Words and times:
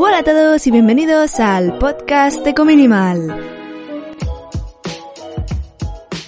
Hola 0.00 0.18
a 0.18 0.24
todos 0.24 0.66
y 0.66 0.70
bienvenidos 0.70 1.38
al 1.40 1.76
podcast 1.78 2.46
Eco 2.46 2.64
Minimal. 2.64 3.36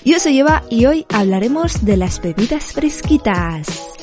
Yo 0.04 0.18
soy 0.18 0.40
Eva 0.40 0.62
y 0.68 0.86
hoy 0.86 1.06
hablaremos 1.08 1.84
de 1.84 1.96
las 1.96 2.20
bebidas 2.20 2.72
fresquitas. 2.72 3.96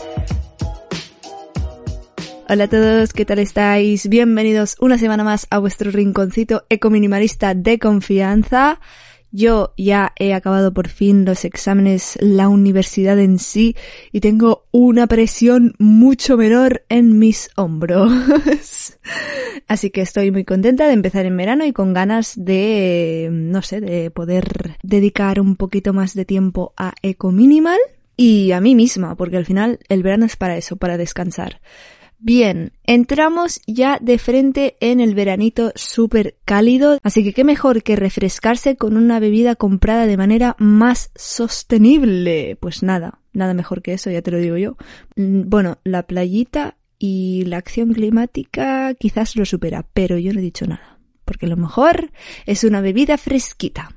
Hola 2.50 2.64
a 2.64 2.68
todos, 2.68 3.14
¿qué 3.14 3.26
tal 3.26 3.40
estáis? 3.40 4.10
Bienvenidos 4.10 4.76
una 4.80 4.98
semana 4.98 5.24
más 5.24 5.46
a 5.50 5.60
vuestro 5.60 5.92
rinconcito 5.92 6.66
eco-minimalista 6.70 7.54
de 7.54 7.78
confianza. 7.78 8.80
Yo 9.32 9.74
ya 9.78 10.14
he 10.18 10.34
acabado 10.34 10.74
por 10.74 10.88
fin 10.88 11.26
los 11.26 11.44
exámenes, 11.44 12.18
la 12.22 12.48
universidad 12.48 13.20
en 13.20 13.40
sí, 13.40 13.76
y 14.12 14.22
tengo 14.22 14.66
una 14.72 15.08
presión 15.08 15.74
mucho 15.80 16.38
menor 16.38 16.84
en 16.90 17.20
mis 17.20 17.50
hombros. 17.56 18.10
Así 19.68 19.90
que 19.90 20.02
estoy 20.02 20.32
muy 20.32 20.46
contenta 20.46 20.88
de 20.88 20.94
empezar 20.94 21.26
en 21.26 21.36
verano 21.36 21.66
y 21.66 21.74
con 21.74 21.94
ganas 21.94 22.34
de, 22.38 23.28
no 23.32 23.62
sé, 23.62 23.82
de 23.82 24.12
poder 24.12 24.78
dedicar 24.82 25.42
un 25.42 25.58
poquito 25.58 25.92
más 25.92 26.14
de 26.14 26.24
tiempo 26.24 26.74
a 26.78 26.94
Eco 27.02 27.32
Minimal 27.32 27.80
y 28.16 28.52
a 28.54 28.62
mí 28.62 28.76
misma, 28.76 29.16
porque 29.16 29.38
al 29.38 29.46
final 29.46 29.80
el 29.90 30.04
verano 30.04 30.26
es 30.26 30.38
para 30.38 30.58
eso, 30.58 30.78
para 30.78 30.98
descansar. 30.98 31.60
Bien, 32.20 32.74
entramos 32.84 33.62
ya 33.68 34.00
de 34.02 34.18
frente 34.18 34.76
en 34.80 35.00
el 35.00 35.14
veranito 35.14 35.72
súper 35.76 36.36
cálido, 36.46 36.98
así 37.04 37.24
que 37.24 37.32
qué 37.32 37.44
mejor 37.44 37.84
que 37.84 37.96
refrescarse 37.96 38.76
con 38.76 38.98
una 38.98 39.20
bebida 39.20 39.56
comprada 39.56 40.08
de 40.08 40.18
manera 40.18 40.56
más 40.58 41.12
sostenible. 41.16 42.58
Pues 42.60 42.82
nada, 42.82 43.20
nada 43.34 43.54
mejor 43.54 43.84
que 43.84 43.94
eso, 43.94 44.10
ya 44.10 44.24
te 44.24 44.32
lo 44.32 44.40
digo 44.40 44.58
yo. 44.58 44.78
Mm, 45.16 45.44
bueno, 45.48 45.78
la 45.84 46.04
playita 46.04 46.76
y 46.98 47.46
la 47.46 47.58
acción 47.58 47.94
climática 47.94 48.96
quizás 48.96 49.36
lo 49.36 49.46
supera, 49.46 49.86
pero 49.94 50.18
yo 50.18 50.34
no 50.34 50.40
he 50.40 50.44
dicho 50.44 50.66
nada, 50.66 51.00
porque 51.24 51.46
lo 51.46 51.56
mejor 51.56 52.12
es 52.48 52.64
una 52.64 52.82
bebida 52.82 53.18
fresquita. 53.20 53.97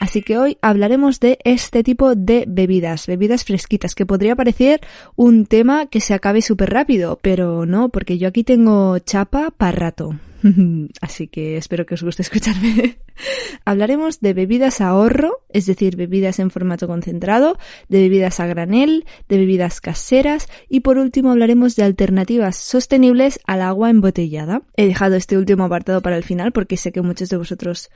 Así 0.00 0.22
que 0.22 0.38
hoy 0.38 0.56
hablaremos 0.62 1.20
de 1.20 1.38
este 1.44 1.84
tipo 1.84 2.14
de 2.14 2.46
bebidas, 2.48 3.06
bebidas 3.06 3.44
fresquitas, 3.44 3.94
que 3.94 4.06
podría 4.06 4.34
parecer 4.34 4.80
un 5.14 5.44
tema 5.44 5.86
que 5.86 6.00
se 6.00 6.14
acabe 6.14 6.40
súper 6.40 6.70
rápido, 6.70 7.18
pero 7.20 7.66
no, 7.66 7.90
porque 7.90 8.16
yo 8.16 8.26
aquí 8.28 8.42
tengo 8.42 8.98
chapa 8.98 9.50
para 9.50 9.72
rato. 9.72 10.14
Así 11.00 11.28
que 11.28 11.56
espero 11.56 11.86
que 11.86 11.94
os 11.94 12.02
guste 12.02 12.22
escucharme. 12.22 12.98
Hablaremos 13.64 14.20
de 14.20 14.34
bebidas 14.34 14.80
a 14.80 14.88
ahorro, 14.88 15.42
es 15.50 15.66
decir, 15.66 15.96
bebidas 15.96 16.38
en 16.38 16.50
formato 16.50 16.86
concentrado, 16.86 17.58
de 17.88 18.00
bebidas 18.00 18.40
a 18.40 18.46
granel, 18.46 19.04
de 19.28 19.38
bebidas 19.38 19.80
caseras 19.80 20.48
y 20.68 20.80
por 20.80 20.98
último 20.98 21.30
hablaremos 21.30 21.76
de 21.76 21.84
alternativas 21.84 22.56
sostenibles 22.56 23.40
al 23.46 23.62
agua 23.62 23.90
embotellada. 23.90 24.62
He 24.76 24.86
dejado 24.86 25.16
este 25.16 25.36
último 25.36 25.64
apartado 25.64 26.00
para 26.00 26.16
el 26.16 26.24
final 26.24 26.52
porque 26.52 26.76
sé 26.76 26.92
que 26.92 27.02
muchos 27.02 27.28
de 27.28 27.36
vosotros 27.36 27.90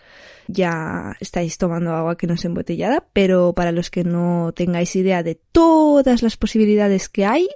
ya 0.47 1.17
estáis 1.21 1.57
tomando 1.59 1.95
agua 1.95 2.17
que 2.17 2.27
no 2.27 2.35
es 2.35 2.45
embotellada, 2.45 3.05
pero 3.13 3.55
para 3.55 3.73
los 3.73 3.91
que 3.91 4.05
no 4.05 4.53
tengáis 4.55 4.95
idea 4.97 5.23
de 5.23 5.39
todas 5.53 6.23
las 6.23 6.37
posibilidades 6.37 7.09
que 7.09 7.25
hay, 7.25 7.49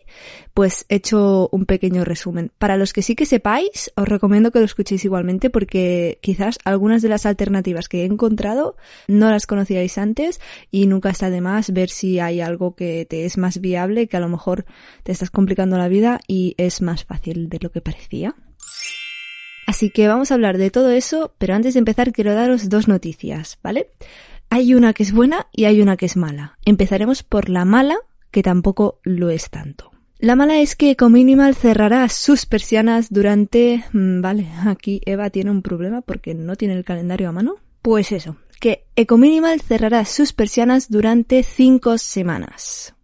pues 0.54 0.86
he 0.88 0.96
hecho 0.96 1.48
un 1.52 1.66
pequeño 1.66 2.04
resumen. 2.04 2.50
Para 2.58 2.76
los 2.76 2.92
que 2.92 3.02
sí 3.02 3.14
que 3.14 3.26
sepáis, 3.26 3.92
os 3.94 4.08
recomiendo 4.08 4.50
que 4.50 4.60
lo 4.60 4.64
escuchéis 4.78 5.04
igualmente 5.04 5.50
porque 5.50 6.20
quizás 6.22 6.56
algunas 6.64 7.02
de 7.02 7.08
las 7.08 7.26
alternativas 7.26 7.88
que 7.88 8.02
he 8.02 8.04
encontrado 8.04 8.76
no 9.08 9.28
las 9.28 9.44
conocíais 9.44 9.98
antes 9.98 10.40
y 10.70 10.86
nunca 10.86 11.10
está 11.10 11.30
de 11.30 11.40
más 11.40 11.72
ver 11.72 11.90
si 11.90 12.20
hay 12.20 12.40
algo 12.40 12.76
que 12.76 13.04
te 13.04 13.24
es 13.24 13.38
más 13.38 13.60
viable, 13.60 14.06
que 14.06 14.16
a 14.16 14.20
lo 14.20 14.28
mejor 14.28 14.66
te 15.02 15.10
estás 15.10 15.30
complicando 15.30 15.78
la 15.78 15.88
vida 15.88 16.20
y 16.28 16.54
es 16.58 16.80
más 16.80 17.04
fácil 17.04 17.48
de 17.48 17.58
lo 17.60 17.72
que 17.72 17.80
parecía. 17.80 18.36
Así 19.66 19.90
que 19.90 20.06
vamos 20.06 20.30
a 20.30 20.34
hablar 20.34 20.58
de 20.58 20.70
todo 20.70 20.90
eso, 20.90 21.34
pero 21.38 21.54
antes 21.54 21.74
de 21.74 21.80
empezar 21.80 22.12
quiero 22.12 22.34
daros 22.34 22.68
dos 22.68 22.86
noticias, 22.86 23.58
¿vale? 23.64 23.90
Hay 24.48 24.74
una 24.74 24.92
que 24.92 25.02
es 25.02 25.12
buena 25.12 25.48
y 25.52 25.64
hay 25.64 25.82
una 25.82 25.96
que 25.96 26.06
es 26.06 26.16
mala. 26.16 26.56
Empezaremos 26.64 27.24
por 27.24 27.48
la 27.48 27.64
mala, 27.64 27.96
que 28.30 28.44
tampoco 28.44 29.00
lo 29.02 29.28
es 29.28 29.50
tanto. 29.50 29.90
La 30.20 30.34
mala 30.34 30.58
es 30.58 30.74
que 30.74 30.90
Ecominimal 30.90 31.54
cerrará 31.54 32.08
sus 32.08 32.44
persianas 32.44 33.12
durante... 33.12 33.84
Mm, 33.92 34.20
vale, 34.20 34.48
aquí 34.66 35.00
Eva 35.06 35.30
tiene 35.30 35.52
un 35.52 35.62
problema 35.62 36.00
porque 36.00 36.34
no 36.34 36.56
tiene 36.56 36.74
el 36.74 36.84
calendario 36.84 37.28
a 37.28 37.32
mano. 37.32 37.58
Pues 37.82 38.10
eso, 38.10 38.36
que 38.58 38.84
Ecominimal 38.96 39.60
cerrará 39.60 40.04
sus 40.04 40.32
persianas 40.32 40.90
durante 40.90 41.44
cinco 41.44 41.98
semanas. 41.98 42.94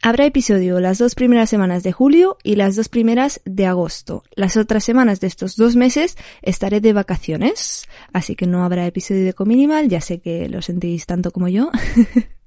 Habrá 0.00 0.24
episodio 0.24 0.80
las 0.80 0.96
dos 0.96 1.14
primeras 1.14 1.50
semanas 1.50 1.82
de 1.82 1.92
julio 1.92 2.38
y 2.42 2.56
las 2.56 2.76
dos 2.76 2.88
primeras 2.88 3.42
de 3.44 3.66
agosto. 3.66 4.22
Las 4.34 4.56
otras 4.56 4.84
semanas 4.84 5.20
de 5.20 5.26
estos 5.26 5.54
dos 5.56 5.76
meses 5.76 6.16
estaré 6.40 6.80
de 6.80 6.94
vacaciones, 6.94 7.88
así 8.14 8.36
que 8.36 8.46
no 8.46 8.64
habrá 8.64 8.86
episodio 8.86 9.26
de 9.26 9.34
Cominimal, 9.34 9.88
ya 9.88 10.00
sé 10.00 10.20
que 10.20 10.48
lo 10.48 10.62
sentís 10.62 11.04
tanto 11.04 11.30
como 11.30 11.48
yo. 11.48 11.70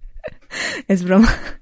es 0.87 1.03
broma. 1.03 1.58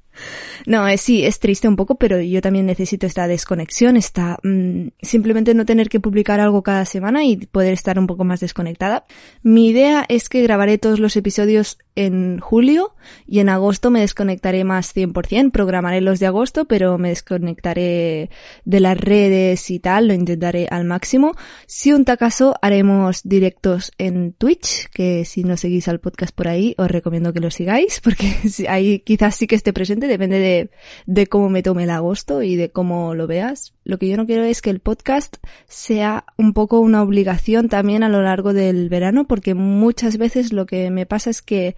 No, 0.68 0.86
es, 0.86 1.00
sí, 1.00 1.24
es 1.24 1.40
triste 1.40 1.70
un 1.70 1.78
poco, 1.78 1.96
pero 1.96 2.20
yo 2.20 2.42
también 2.42 2.66
necesito 2.66 3.08
esta 3.08 3.26
desconexión, 3.26 3.96
esta 3.96 4.38
mm, 4.44 4.90
simplemente 5.02 5.54
no 5.54 5.66
tener 5.66 5.88
que 5.88 6.02
publicar 6.02 6.42
algo 6.42 6.62
cada 6.62 6.84
semana 6.84 7.24
y 7.24 7.38
poder 7.38 7.72
estar 7.72 7.98
un 7.98 8.06
poco 8.06 8.26
más 8.26 8.42
desconectada. 8.42 9.06
Mi 9.44 9.70
idea 9.70 10.04
es 10.10 10.28
que 10.28 10.42
grabaré 10.42 10.78
todos 10.78 11.00
los 11.00 11.16
episodios 11.16 11.78
en 11.96 12.40
julio 12.40 12.94
y 13.26 13.40
en 13.40 13.48
agosto 13.48 13.92
me 13.92 14.02
desconectaré 14.02 14.66
más 14.66 14.94
100%, 14.94 15.52
programaré 15.52 16.02
los 16.02 16.20
de 16.20 16.28
agosto, 16.28 16.66
pero 16.66 16.98
me 16.98 17.10
desconectaré 17.10 18.30
de 18.66 18.80
las 18.82 18.98
redes 18.98 19.72
y 19.72 19.80
tal, 19.80 20.10
lo 20.10 20.14
intentaré 20.14 20.68
al 20.70 20.84
máximo. 20.84 21.34
Si 21.66 21.94
un 21.94 22.04
tacaso 22.04 22.56
haremos 22.62 23.22
directos 23.24 23.94
en 23.98 24.34
Twitch, 24.34 24.90
que 24.90 25.24
si 25.24 25.44
no 25.44 25.56
seguís 25.56 25.88
al 25.88 26.02
podcast 26.02 26.36
por 26.36 26.50
ahí, 26.50 26.76
os 26.78 26.92
recomiendo 26.92 27.32
que 27.32 27.40
lo 27.40 27.52
sigáis, 27.52 28.00
porque 28.04 28.36
ahí 28.68 29.00
quizás 29.00 29.36
sí 29.36 29.48
que 29.48 29.56
esté 29.56 29.72
presente, 29.74 30.08
depende 30.08 30.40
de, 30.40 30.56
de 31.06 31.28
cómo 31.28 31.50
me 31.50 31.63
tome 31.63 31.84
el 31.84 31.90
agosto 31.90 32.41
y 32.41 32.56
de 32.56 32.69
cómo 32.69 33.16
lo 33.16 33.28
veas. 33.28 33.73
Lo 33.84 33.97
que 33.97 34.07
yo 34.07 34.18
no 34.18 34.25
quiero 34.25 34.44
es 34.44 34.62
que 34.62 34.69
el 34.69 34.79
podcast 34.79 35.38
sea 35.68 36.25
un 36.38 36.53
poco 36.53 36.79
una 36.79 37.01
obligación 37.01 37.69
también 37.69 38.03
a 38.03 38.09
lo 38.09 38.22
largo 38.22 38.53
del 38.53 38.90
verano, 38.90 39.28
porque 39.28 39.53
muchas 39.53 40.18
veces 40.18 40.53
lo 40.53 40.66
que 40.66 40.90
me 40.91 41.06
pasa 41.06 41.29
es 41.29 41.41
que 41.41 41.75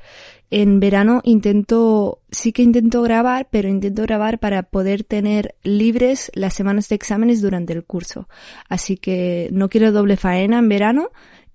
en 0.51 0.79
verano 0.79 1.21
intento, 1.23 2.21
sí 2.31 2.51
que 2.51 2.63
intento 2.63 3.01
grabar, 3.01 3.47
pero 3.51 3.69
intento 3.69 4.01
grabar 4.03 4.39
para 4.39 4.63
poder 4.63 5.03
tener 5.03 5.55
libres 5.63 6.31
las 6.33 6.55
semanas 6.55 6.89
de 6.89 6.95
exámenes 6.95 7.41
durante 7.41 7.73
el 7.73 7.83
curso. 7.83 8.27
Así 8.67 8.97
que 8.97 9.49
no 9.51 9.69
quiero 9.69 9.91
doble 9.91 10.17
faena 10.17 10.59
en 10.59 10.69
verano 10.69 11.11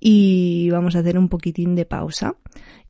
y 0.06 0.68
vamos 0.68 0.96
a 0.96 0.98
hacer 0.98 1.16
un 1.16 1.30
poquitín 1.30 1.74
de 1.74 1.86
pausa. 1.86 2.36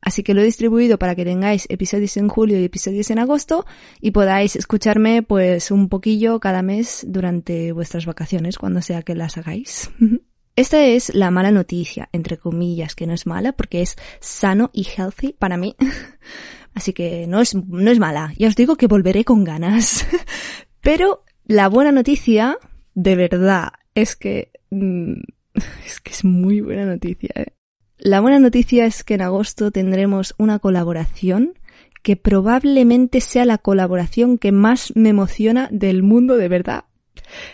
Así 0.01 0.21
que 0.21 0.33
lo 0.33 0.41
he 0.41 0.43
distribuido 0.43 0.99
para 0.99 1.15
que 1.15 1.23
tengáis 1.23 1.65
episodios 1.69 2.17
en 2.17 2.27
julio 2.27 2.59
y 2.59 2.65
episodios 2.65 3.09
en 3.09 3.19
agosto 3.19 3.65
y 4.01 4.11
podáis 4.11 4.57
escucharme 4.57 5.23
pues 5.23 5.71
un 5.71 5.87
poquillo 5.87 6.41
cada 6.41 6.61
mes 6.61 7.05
durante 7.07 7.71
vuestras 7.71 8.05
vacaciones, 8.05 8.57
cuando 8.57 8.81
sea 8.81 9.01
que 9.01 9.15
las 9.15 9.37
hagáis. 9.37 9.89
Esta 10.57 10.83
es 10.83 11.15
la 11.15 11.31
mala 11.31 11.51
noticia, 11.51 12.09
entre 12.11 12.37
comillas, 12.37 12.95
que 12.95 13.07
no 13.07 13.13
es 13.13 13.25
mala 13.25 13.53
porque 13.53 13.81
es 13.81 13.95
sano 14.19 14.69
y 14.73 14.85
healthy 14.85 15.31
para 15.31 15.55
mí. 15.55 15.77
Así 16.73 16.91
que 16.91 17.27
no 17.27 17.39
es, 17.39 17.55
no 17.55 17.91
es 17.91 17.97
mala. 17.97 18.33
Ya 18.37 18.49
os 18.49 18.57
digo 18.57 18.75
que 18.75 18.87
volveré 18.87 19.23
con 19.23 19.45
ganas. 19.45 20.05
Pero 20.81 21.23
la 21.45 21.69
buena 21.69 21.93
noticia, 21.93 22.57
de 22.93 23.15
verdad, 23.15 23.69
es 23.95 24.17
que, 24.17 24.51
mm, 24.69 25.21
es 25.85 25.99
que 26.01 26.11
es 26.11 26.23
muy 26.23 26.61
buena 26.61 26.85
noticia. 26.85 27.31
¿eh? 27.35 27.53
La 27.97 28.21
buena 28.21 28.39
noticia 28.39 28.85
es 28.85 29.03
que 29.03 29.15
en 29.15 29.21
agosto 29.21 29.71
tendremos 29.71 30.35
una 30.37 30.59
colaboración 30.59 31.57
que 32.03 32.15
probablemente 32.15 33.19
sea 33.19 33.45
la 33.45 33.57
colaboración 33.57 34.37
que 34.37 34.51
más 34.51 34.95
me 34.95 35.09
emociona 35.09 35.67
del 35.71 36.03
mundo 36.03 36.37
de 36.37 36.47
verdad. 36.47 36.85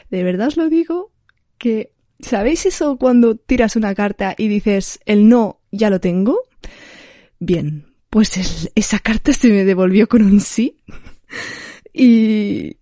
De 0.09 0.23
verdad 0.23 0.47
os 0.47 0.57
lo 0.57 0.67
digo 0.67 1.11
que 1.57 1.93
¿Sabéis 2.21 2.65
eso 2.65 2.97
cuando 2.97 3.35
tiras 3.35 3.75
una 3.75 3.95
carta 3.95 4.35
y 4.37 4.47
dices 4.47 4.99
el 5.05 5.27
no 5.27 5.61
ya 5.71 5.89
lo 5.89 5.99
tengo? 5.99 6.41
Bien, 7.39 7.85
pues 8.09 8.69
esa 8.75 8.99
carta 8.99 9.33
se 9.33 9.49
me 9.49 9.65
devolvió 9.65 10.07
con 10.07 10.23
un 10.23 10.39
sí. 10.39 10.77
Y 11.93 12.77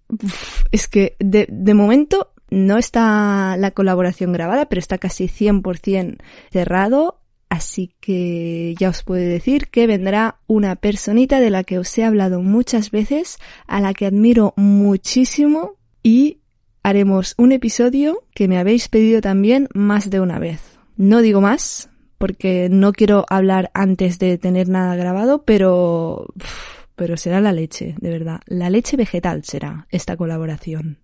es 0.71 0.87
que 0.87 1.15
de, 1.17 1.47
de 1.49 1.73
momento 1.73 2.31
no 2.49 2.77
está 2.77 3.55
la 3.57 3.71
colaboración 3.71 4.33
grabada, 4.33 4.67
pero 4.67 4.79
está 4.79 4.97
casi 4.97 5.27
100% 5.27 6.17
cerrado. 6.51 7.19
Así 7.49 7.95
que 7.99 8.75
ya 8.77 8.89
os 8.89 9.01
puedo 9.01 9.23
decir 9.27 9.69
que 9.69 9.87
vendrá 9.87 10.39
una 10.45 10.75
personita 10.75 11.39
de 11.39 11.49
la 11.49 11.63
que 11.63 11.79
os 11.79 11.97
he 11.97 12.03
hablado 12.03 12.41
muchas 12.41 12.91
veces, 12.91 13.37
a 13.65 13.81
la 13.81 13.95
que 13.95 14.05
admiro 14.05 14.53
muchísimo 14.55 15.75
y 16.03 16.41
haremos 16.83 17.33
un 17.37 17.51
episodio 17.51 18.23
que 18.35 18.47
me 18.47 18.59
habéis 18.59 18.87
pedido 18.87 19.21
también 19.21 19.67
más 19.73 20.11
de 20.11 20.19
una 20.19 20.37
vez. 20.37 20.77
No 20.95 21.21
digo 21.21 21.41
más, 21.41 21.89
porque 22.19 22.67
no 22.69 22.93
quiero 22.93 23.25
hablar 23.29 23.71
antes 23.73 24.19
de 24.19 24.37
tener 24.37 24.69
nada 24.69 24.95
grabado, 24.95 25.43
pero 25.43 26.27
pero 26.99 27.15
será 27.15 27.39
la 27.39 27.53
leche, 27.53 27.95
de 28.01 28.09
verdad. 28.09 28.41
La 28.45 28.69
leche 28.69 28.97
vegetal 28.97 29.45
será 29.45 29.87
esta 29.89 30.17
colaboración. 30.17 30.99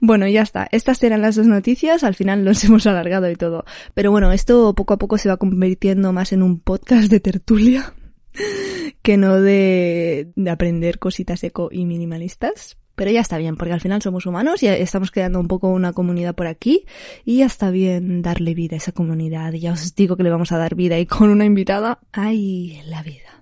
Bueno, 0.00 0.26
ya 0.28 0.42
está. 0.42 0.68
Estas 0.70 1.02
eran 1.02 1.22
las 1.22 1.36
dos 1.36 1.46
noticias. 1.46 2.04
Al 2.04 2.14
final 2.14 2.44
los 2.44 2.62
hemos 2.64 2.86
alargado 2.86 3.30
y 3.30 3.36
todo. 3.36 3.64
Pero 3.94 4.10
bueno, 4.10 4.32
esto 4.32 4.74
poco 4.74 4.94
a 4.94 4.98
poco 4.98 5.18
se 5.18 5.28
va 5.28 5.36
convirtiendo 5.36 6.12
más 6.12 6.32
en 6.32 6.42
un 6.42 6.60
podcast 6.60 7.10
de 7.10 7.20
tertulia 7.20 7.94
que 9.02 9.16
no 9.16 9.40
de, 9.40 10.32
de 10.34 10.50
aprender 10.50 10.98
cositas 10.98 11.42
eco 11.44 11.68
y 11.72 11.84
minimalistas. 11.84 12.76
Pero 12.94 13.12
ya 13.12 13.20
está 13.20 13.38
bien, 13.38 13.56
porque 13.56 13.72
al 13.72 13.80
final 13.80 14.02
somos 14.02 14.26
humanos 14.26 14.60
y 14.64 14.66
estamos 14.66 15.12
creando 15.12 15.38
un 15.38 15.46
poco 15.46 15.68
una 15.68 15.92
comunidad 15.92 16.34
por 16.34 16.48
aquí 16.48 16.84
y 17.24 17.38
ya 17.38 17.46
está 17.46 17.70
bien 17.70 18.22
darle 18.22 18.54
vida 18.54 18.74
a 18.74 18.78
esa 18.78 18.90
comunidad. 18.90 19.52
Y 19.52 19.60
ya 19.60 19.72
os 19.72 19.94
digo 19.94 20.16
que 20.16 20.24
le 20.24 20.30
vamos 20.30 20.50
a 20.50 20.58
dar 20.58 20.74
vida 20.74 20.98
y 20.98 21.06
con 21.06 21.30
una 21.30 21.44
invitada, 21.44 22.00
¡ay, 22.10 22.82
la 22.86 23.04
vida! 23.04 23.38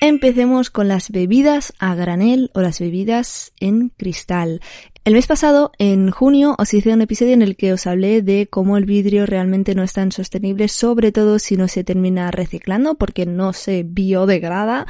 Empecemos 0.00 0.70
con 0.70 0.86
las 0.86 1.10
bebidas 1.10 1.74
a 1.80 1.96
granel 1.96 2.52
o 2.54 2.60
las 2.60 2.78
bebidas 2.78 3.52
en 3.58 3.88
cristal. 3.88 4.60
El 5.08 5.14
mes 5.14 5.26
pasado, 5.26 5.72
en 5.78 6.10
junio, 6.10 6.54
os 6.58 6.74
hice 6.74 6.92
un 6.92 7.00
episodio 7.00 7.32
en 7.32 7.40
el 7.40 7.56
que 7.56 7.72
os 7.72 7.86
hablé 7.86 8.20
de 8.20 8.46
cómo 8.46 8.76
el 8.76 8.84
vidrio 8.84 9.24
realmente 9.24 9.74
no 9.74 9.82
es 9.82 9.94
tan 9.94 10.12
sostenible, 10.12 10.68
sobre 10.68 11.12
todo 11.12 11.38
si 11.38 11.56
no 11.56 11.66
se 11.66 11.82
termina 11.82 12.30
reciclando 12.30 12.94
porque 12.96 13.24
no 13.24 13.54
se 13.54 13.84
biodegrada 13.84 14.86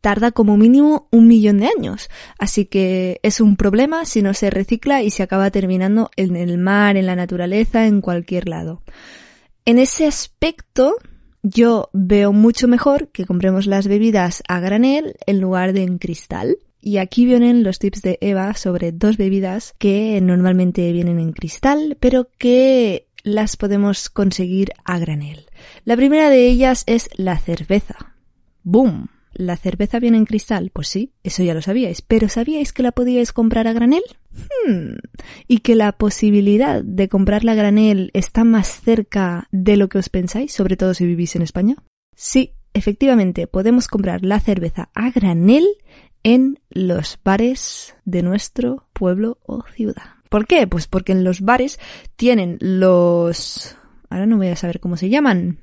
tarda 0.00 0.32
como 0.32 0.56
mínimo 0.56 1.06
un 1.12 1.28
millón 1.28 1.58
de 1.58 1.66
años. 1.66 2.08
Así 2.38 2.64
que 2.64 3.20
es 3.22 3.42
un 3.42 3.58
problema 3.58 4.06
si 4.06 4.22
no 4.22 4.32
se 4.32 4.48
recicla 4.48 5.02
y 5.02 5.10
se 5.10 5.22
acaba 5.22 5.50
terminando 5.50 6.10
en 6.16 6.34
el 6.36 6.56
mar, 6.56 6.96
en 6.96 7.04
la 7.04 7.14
naturaleza, 7.14 7.86
en 7.86 8.00
cualquier 8.00 8.48
lado. 8.48 8.80
En 9.66 9.78
ese 9.78 10.06
aspecto, 10.06 10.94
yo 11.42 11.90
veo 11.92 12.32
mucho 12.32 12.68
mejor 12.68 13.08
que 13.08 13.26
compremos 13.26 13.66
las 13.66 13.86
bebidas 13.86 14.42
a 14.48 14.60
granel 14.60 15.16
en 15.26 15.42
lugar 15.42 15.74
de 15.74 15.82
en 15.82 15.98
cristal. 15.98 16.56
Y 16.88 16.96
aquí 16.96 17.26
vienen 17.26 17.64
los 17.64 17.78
tips 17.78 18.00
de 18.00 18.16
Eva 18.22 18.54
sobre 18.54 18.92
dos 18.92 19.18
bebidas 19.18 19.74
que 19.76 20.18
normalmente 20.22 20.90
vienen 20.90 21.18
en 21.18 21.32
cristal, 21.32 21.98
pero 22.00 22.30
que 22.38 23.08
las 23.22 23.58
podemos 23.58 24.08
conseguir 24.08 24.72
a 24.86 24.98
granel. 24.98 25.50
La 25.84 25.96
primera 25.96 26.30
de 26.30 26.46
ellas 26.46 26.84
es 26.86 27.10
la 27.14 27.36
cerveza. 27.36 28.14
¡Boom! 28.62 29.08
¿La 29.34 29.58
cerveza 29.58 29.98
viene 29.98 30.16
en 30.16 30.24
cristal? 30.24 30.70
Pues 30.72 30.88
sí, 30.88 31.12
eso 31.22 31.42
ya 31.42 31.52
lo 31.52 31.60
sabíais. 31.60 32.00
¿Pero 32.00 32.30
sabíais 32.30 32.72
que 32.72 32.82
la 32.82 32.92
podíais 32.92 33.34
comprar 33.34 33.66
a 33.66 33.74
granel? 33.74 34.04
Hmm. 34.32 34.94
¿Y 35.46 35.58
que 35.58 35.74
la 35.74 35.92
posibilidad 35.92 36.82
de 36.82 37.08
comprarla 37.10 37.52
a 37.52 37.56
granel 37.56 38.10
está 38.14 38.44
más 38.44 38.80
cerca 38.80 39.46
de 39.52 39.76
lo 39.76 39.90
que 39.90 39.98
os 39.98 40.08
pensáis, 40.08 40.54
sobre 40.54 40.78
todo 40.78 40.94
si 40.94 41.04
vivís 41.04 41.36
en 41.36 41.42
España? 41.42 41.76
Sí, 42.16 42.54
efectivamente, 42.74 43.46
podemos 43.46 43.88
comprar 43.88 44.24
la 44.24 44.40
cerveza 44.40 44.90
a 44.94 45.10
granel 45.10 45.66
en 46.22 46.60
los 46.70 47.18
bares 47.24 47.94
de 48.04 48.22
nuestro 48.22 48.88
pueblo 48.92 49.38
o 49.46 49.62
ciudad. 49.74 50.18
¿Por 50.28 50.46
qué? 50.46 50.66
Pues 50.66 50.86
porque 50.86 51.12
en 51.12 51.24
los 51.24 51.40
bares 51.40 51.78
tienen 52.16 52.58
los... 52.60 53.76
Ahora 54.10 54.26
no 54.26 54.36
voy 54.36 54.48
a 54.48 54.56
saber 54.56 54.80
cómo 54.80 54.96
se 54.96 55.08
llaman 55.08 55.60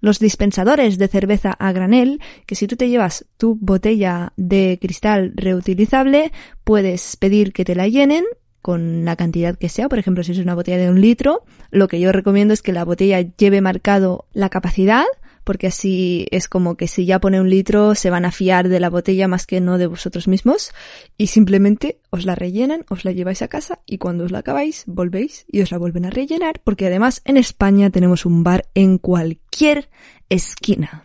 los 0.00 0.18
dispensadores 0.18 0.98
de 0.98 1.08
cerveza 1.08 1.52
a 1.52 1.72
granel, 1.72 2.20
que 2.46 2.54
si 2.54 2.66
tú 2.66 2.76
te 2.76 2.88
llevas 2.88 3.26
tu 3.36 3.56
botella 3.60 4.32
de 4.36 4.78
cristal 4.80 5.32
reutilizable, 5.34 6.32
puedes 6.64 7.16
pedir 7.16 7.52
que 7.52 7.64
te 7.64 7.74
la 7.74 7.88
llenen 7.88 8.24
con 8.62 9.04
la 9.04 9.16
cantidad 9.16 9.58
que 9.58 9.68
sea, 9.68 9.88
por 9.88 9.98
ejemplo, 9.98 10.24
si 10.24 10.32
es 10.32 10.38
una 10.38 10.54
botella 10.54 10.78
de 10.78 10.88
un 10.88 11.00
litro, 11.00 11.44
lo 11.70 11.86
que 11.86 12.00
yo 12.00 12.12
recomiendo 12.12 12.54
es 12.54 12.62
que 12.62 12.72
la 12.72 12.84
botella 12.84 13.20
lleve 13.20 13.60
marcado 13.60 14.26
la 14.32 14.48
capacidad, 14.48 15.04
porque 15.44 15.68
así 15.68 16.26
es 16.30 16.48
como 16.48 16.76
que 16.76 16.88
si 16.88 17.06
ya 17.06 17.20
pone 17.20 17.40
un 17.40 17.50
litro 17.50 17.94
se 17.94 18.10
van 18.10 18.24
a 18.24 18.32
fiar 18.32 18.68
de 18.68 18.80
la 18.80 18.90
botella 18.90 19.28
más 19.28 19.46
que 19.46 19.60
no 19.60 19.78
de 19.78 19.86
vosotros 19.86 20.26
mismos 20.26 20.72
y 21.16 21.28
simplemente 21.28 22.00
os 22.10 22.24
la 22.24 22.34
rellenan, 22.34 22.84
os 22.88 23.04
la 23.04 23.12
lleváis 23.12 23.42
a 23.42 23.48
casa 23.48 23.80
y 23.86 23.98
cuando 23.98 24.24
os 24.24 24.32
la 24.32 24.40
acabáis 24.40 24.84
volvéis 24.86 25.44
y 25.50 25.62
os 25.62 25.70
la 25.70 25.78
vuelven 25.78 26.06
a 26.06 26.10
rellenar 26.10 26.60
porque 26.64 26.86
además 26.86 27.22
en 27.24 27.36
España 27.36 27.90
tenemos 27.90 28.26
un 28.26 28.42
bar 28.42 28.66
en 28.74 28.98
cualquier 28.98 29.88
esquina. 30.28 31.04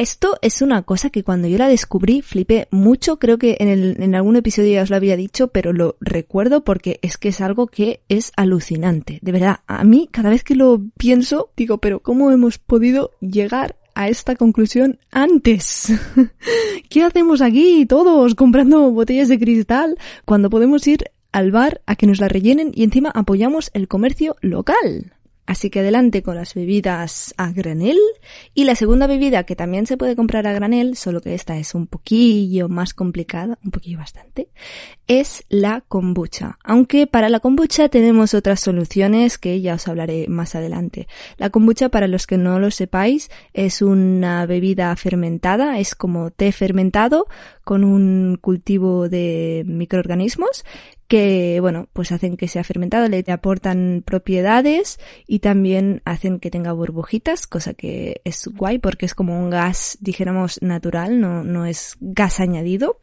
Esto 0.00 0.38
es 0.40 0.62
una 0.62 0.80
cosa 0.82 1.10
que 1.10 1.24
cuando 1.24 1.46
yo 1.46 1.58
la 1.58 1.68
descubrí 1.68 2.22
flipé 2.22 2.68
mucho, 2.70 3.18
creo 3.18 3.36
que 3.36 3.58
en, 3.60 4.02
en 4.02 4.14
algún 4.14 4.36
episodio 4.36 4.72
ya 4.72 4.82
os 4.82 4.88
lo 4.88 4.96
había 4.96 5.14
dicho, 5.14 5.48
pero 5.48 5.74
lo 5.74 5.98
recuerdo 6.00 6.64
porque 6.64 6.98
es 7.02 7.18
que 7.18 7.28
es 7.28 7.42
algo 7.42 7.66
que 7.66 8.00
es 8.08 8.32
alucinante. 8.36 9.18
De 9.20 9.30
verdad, 9.30 9.58
a 9.66 9.84
mí 9.84 10.08
cada 10.10 10.30
vez 10.30 10.42
que 10.42 10.54
lo 10.54 10.80
pienso 10.96 11.52
digo, 11.54 11.78
pero 11.78 12.00
¿cómo 12.00 12.30
hemos 12.30 12.56
podido 12.56 13.10
llegar 13.20 13.76
a 14.00 14.08
esta 14.08 14.34
conclusión 14.34 14.98
antes. 15.10 15.92
¿Qué 16.88 17.02
hacemos 17.02 17.42
aquí 17.42 17.84
todos 17.84 18.34
comprando 18.34 18.90
botellas 18.90 19.28
de 19.28 19.38
cristal 19.38 19.98
cuando 20.24 20.48
podemos 20.48 20.86
ir 20.86 21.04
al 21.32 21.50
bar 21.50 21.82
a 21.84 21.96
que 21.96 22.06
nos 22.06 22.18
la 22.18 22.28
rellenen 22.28 22.72
y 22.74 22.84
encima 22.84 23.10
apoyamos 23.10 23.70
el 23.74 23.88
comercio 23.88 24.36
local? 24.40 25.12
Así 25.50 25.68
que 25.68 25.80
adelante 25.80 26.22
con 26.22 26.36
las 26.36 26.54
bebidas 26.54 27.34
a 27.36 27.50
granel. 27.50 27.98
Y 28.54 28.62
la 28.62 28.76
segunda 28.76 29.08
bebida 29.08 29.42
que 29.42 29.56
también 29.56 29.84
se 29.84 29.96
puede 29.96 30.14
comprar 30.14 30.46
a 30.46 30.52
granel, 30.52 30.96
solo 30.96 31.20
que 31.20 31.34
esta 31.34 31.58
es 31.58 31.74
un 31.74 31.88
poquillo 31.88 32.68
más 32.68 32.94
complicada, 32.94 33.58
un 33.64 33.72
poquillo 33.72 33.98
bastante, 33.98 34.50
es 35.08 35.42
la 35.48 35.80
kombucha. 35.80 36.56
Aunque 36.62 37.08
para 37.08 37.28
la 37.28 37.40
kombucha 37.40 37.88
tenemos 37.88 38.32
otras 38.32 38.60
soluciones 38.60 39.38
que 39.38 39.60
ya 39.60 39.74
os 39.74 39.88
hablaré 39.88 40.28
más 40.28 40.54
adelante. 40.54 41.08
La 41.36 41.50
kombucha, 41.50 41.88
para 41.88 42.06
los 42.06 42.28
que 42.28 42.38
no 42.38 42.60
lo 42.60 42.70
sepáis, 42.70 43.28
es 43.52 43.82
una 43.82 44.46
bebida 44.46 44.94
fermentada, 44.94 45.80
es 45.80 45.96
como 45.96 46.30
té 46.30 46.52
fermentado 46.52 47.26
con 47.64 47.82
un 47.82 48.38
cultivo 48.40 49.08
de 49.08 49.64
microorganismos 49.66 50.64
que, 51.10 51.58
bueno, 51.60 51.88
pues 51.92 52.12
hacen 52.12 52.36
que 52.36 52.46
sea 52.46 52.62
fermentado, 52.62 53.08
le 53.08 53.24
aportan 53.32 54.04
propiedades 54.06 55.00
y 55.26 55.40
también 55.40 56.02
hacen 56.04 56.38
que 56.38 56.52
tenga 56.52 56.70
burbujitas, 56.72 57.48
cosa 57.48 57.74
que 57.74 58.20
es 58.24 58.46
guay 58.46 58.78
porque 58.78 59.06
es 59.06 59.16
como 59.16 59.36
un 59.36 59.50
gas, 59.50 59.98
dijéramos, 60.00 60.62
natural, 60.62 61.20
no, 61.20 61.42
no 61.42 61.66
es 61.66 61.96
gas 61.98 62.38
añadido. 62.38 63.00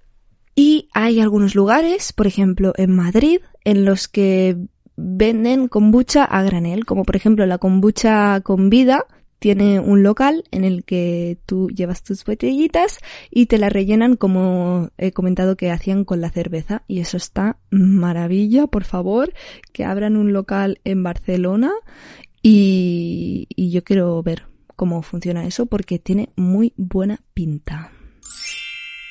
Y 0.55 0.87
hay 0.93 1.19
algunos 1.19 1.53
lugares, 1.53 2.13
por 2.13 2.27
ejemplo 2.27 2.71
en 2.77 2.95
Madrid, 2.95 3.41
en 3.65 3.83
los 3.83 4.07
que 4.07 4.55
venden 4.95 5.67
kombucha 5.67 6.23
a 6.23 6.43
granel, 6.43 6.85
como 6.85 7.03
por 7.03 7.17
ejemplo 7.17 7.45
la 7.45 7.57
kombucha 7.57 8.39
con 8.39 8.69
vida, 8.69 9.05
tiene 9.39 9.79
un 9.79 10.03
local 10.03 10.43
en 10.51 10.63
el 10.63 10.83
que 10.83 11.37
tú 11.45 11.69
llevas 11.69 12.03
tus 12.03 12.23
botellitas 12.25 12.99
y 13.29 13.45
te 13.45 13.57
la 13.57 13.69
rellenan 13.69 14.15
como 14.15 14.89
he 14.97 15.11
comentado 15.11 15.55
que 15.55 15.71
hacían 15.71 16.05
con 16.05 16.21
la 16.21 16.29
cerveza 16.29 16.83
y 16.87 16.99
eso 16.99 17.17
está 17.17 17.57
maravilla, 17.69 18.67
por 18.67 18.83
favor, 18.83 19.33
que 19.73 19.85
abran 19.85 20.15
un 20.15 20.33
local 20.33 20.79
en 20.83 21.03
Barcelona 21.03 21.71
y, 22.41 23.47
y 23.55 23.71
yo 23.71 23.83
quiero 23.83 24.21
ver 24.23 24.45
cómo 24.75 25.01
funciona 25.01 25.45
eso 25.45 25.65
porque 25.65 25.99
tiene 25.99 26.29
muy 26.35 26.73
buena 26.77 27.21
pinta. 27.33 27.91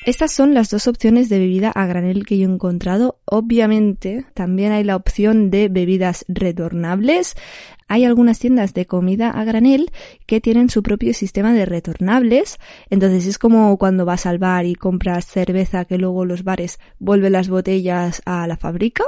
Estas 0.07 0.31
son 0.31 0.53
las 0.53 0.69
dos 0.69 0.87
opciones 0.87 1.27
de 1.27 1.37
bebida 1.37 1.69
a 1.69 1.85
granel 1.85 2.25
que 2.25 2.37
yo 2.37 2.47
he 2.47 2.53
encontrado. 2.53 3.19
Obviamente, 3.25 4.25
también 4.33 4.71
hay 4.71 4.85
la 4.85 4.95
opción 4.95 5.49
de 5.49 5.67
bebidas 5.67 6.23
retornables. 6.29 7.35
Hay 7.89 8.05
algunas 8.05 8.39
tiendas 8.39 8.73
de 8.73 8.85
comida 8.85 9.29
a 9.29 9.43
granel 9.43 9.91
que 10.25 10.39
tienen 10.39 10.69
su 10.69 10.81
propio 10.81 11.13
sistema 11.13 11.53
de 11.53 11.65
retornables. 11.65 12.57
Entonces 12.89 13.25
es 13.25 13.37
como 13.37 13.77
cuando 13.77 14.05
vas 14.05 14.25
al 14.25 14.39
bar 14.39 14.65
y 14.65 14.75
compras 14.75 15.25
cerveza 15.25 15.83
que 15.83 15.97
luego 15.97 16.23
los 16.23 16.45
bares 16.45 16.79
vuelven 16.99 17.33
las 17.33 17.49
botellas 17.49 18.21
a 18.23 18.47
la 18.47 18.55
fábrica. 18.55 19.03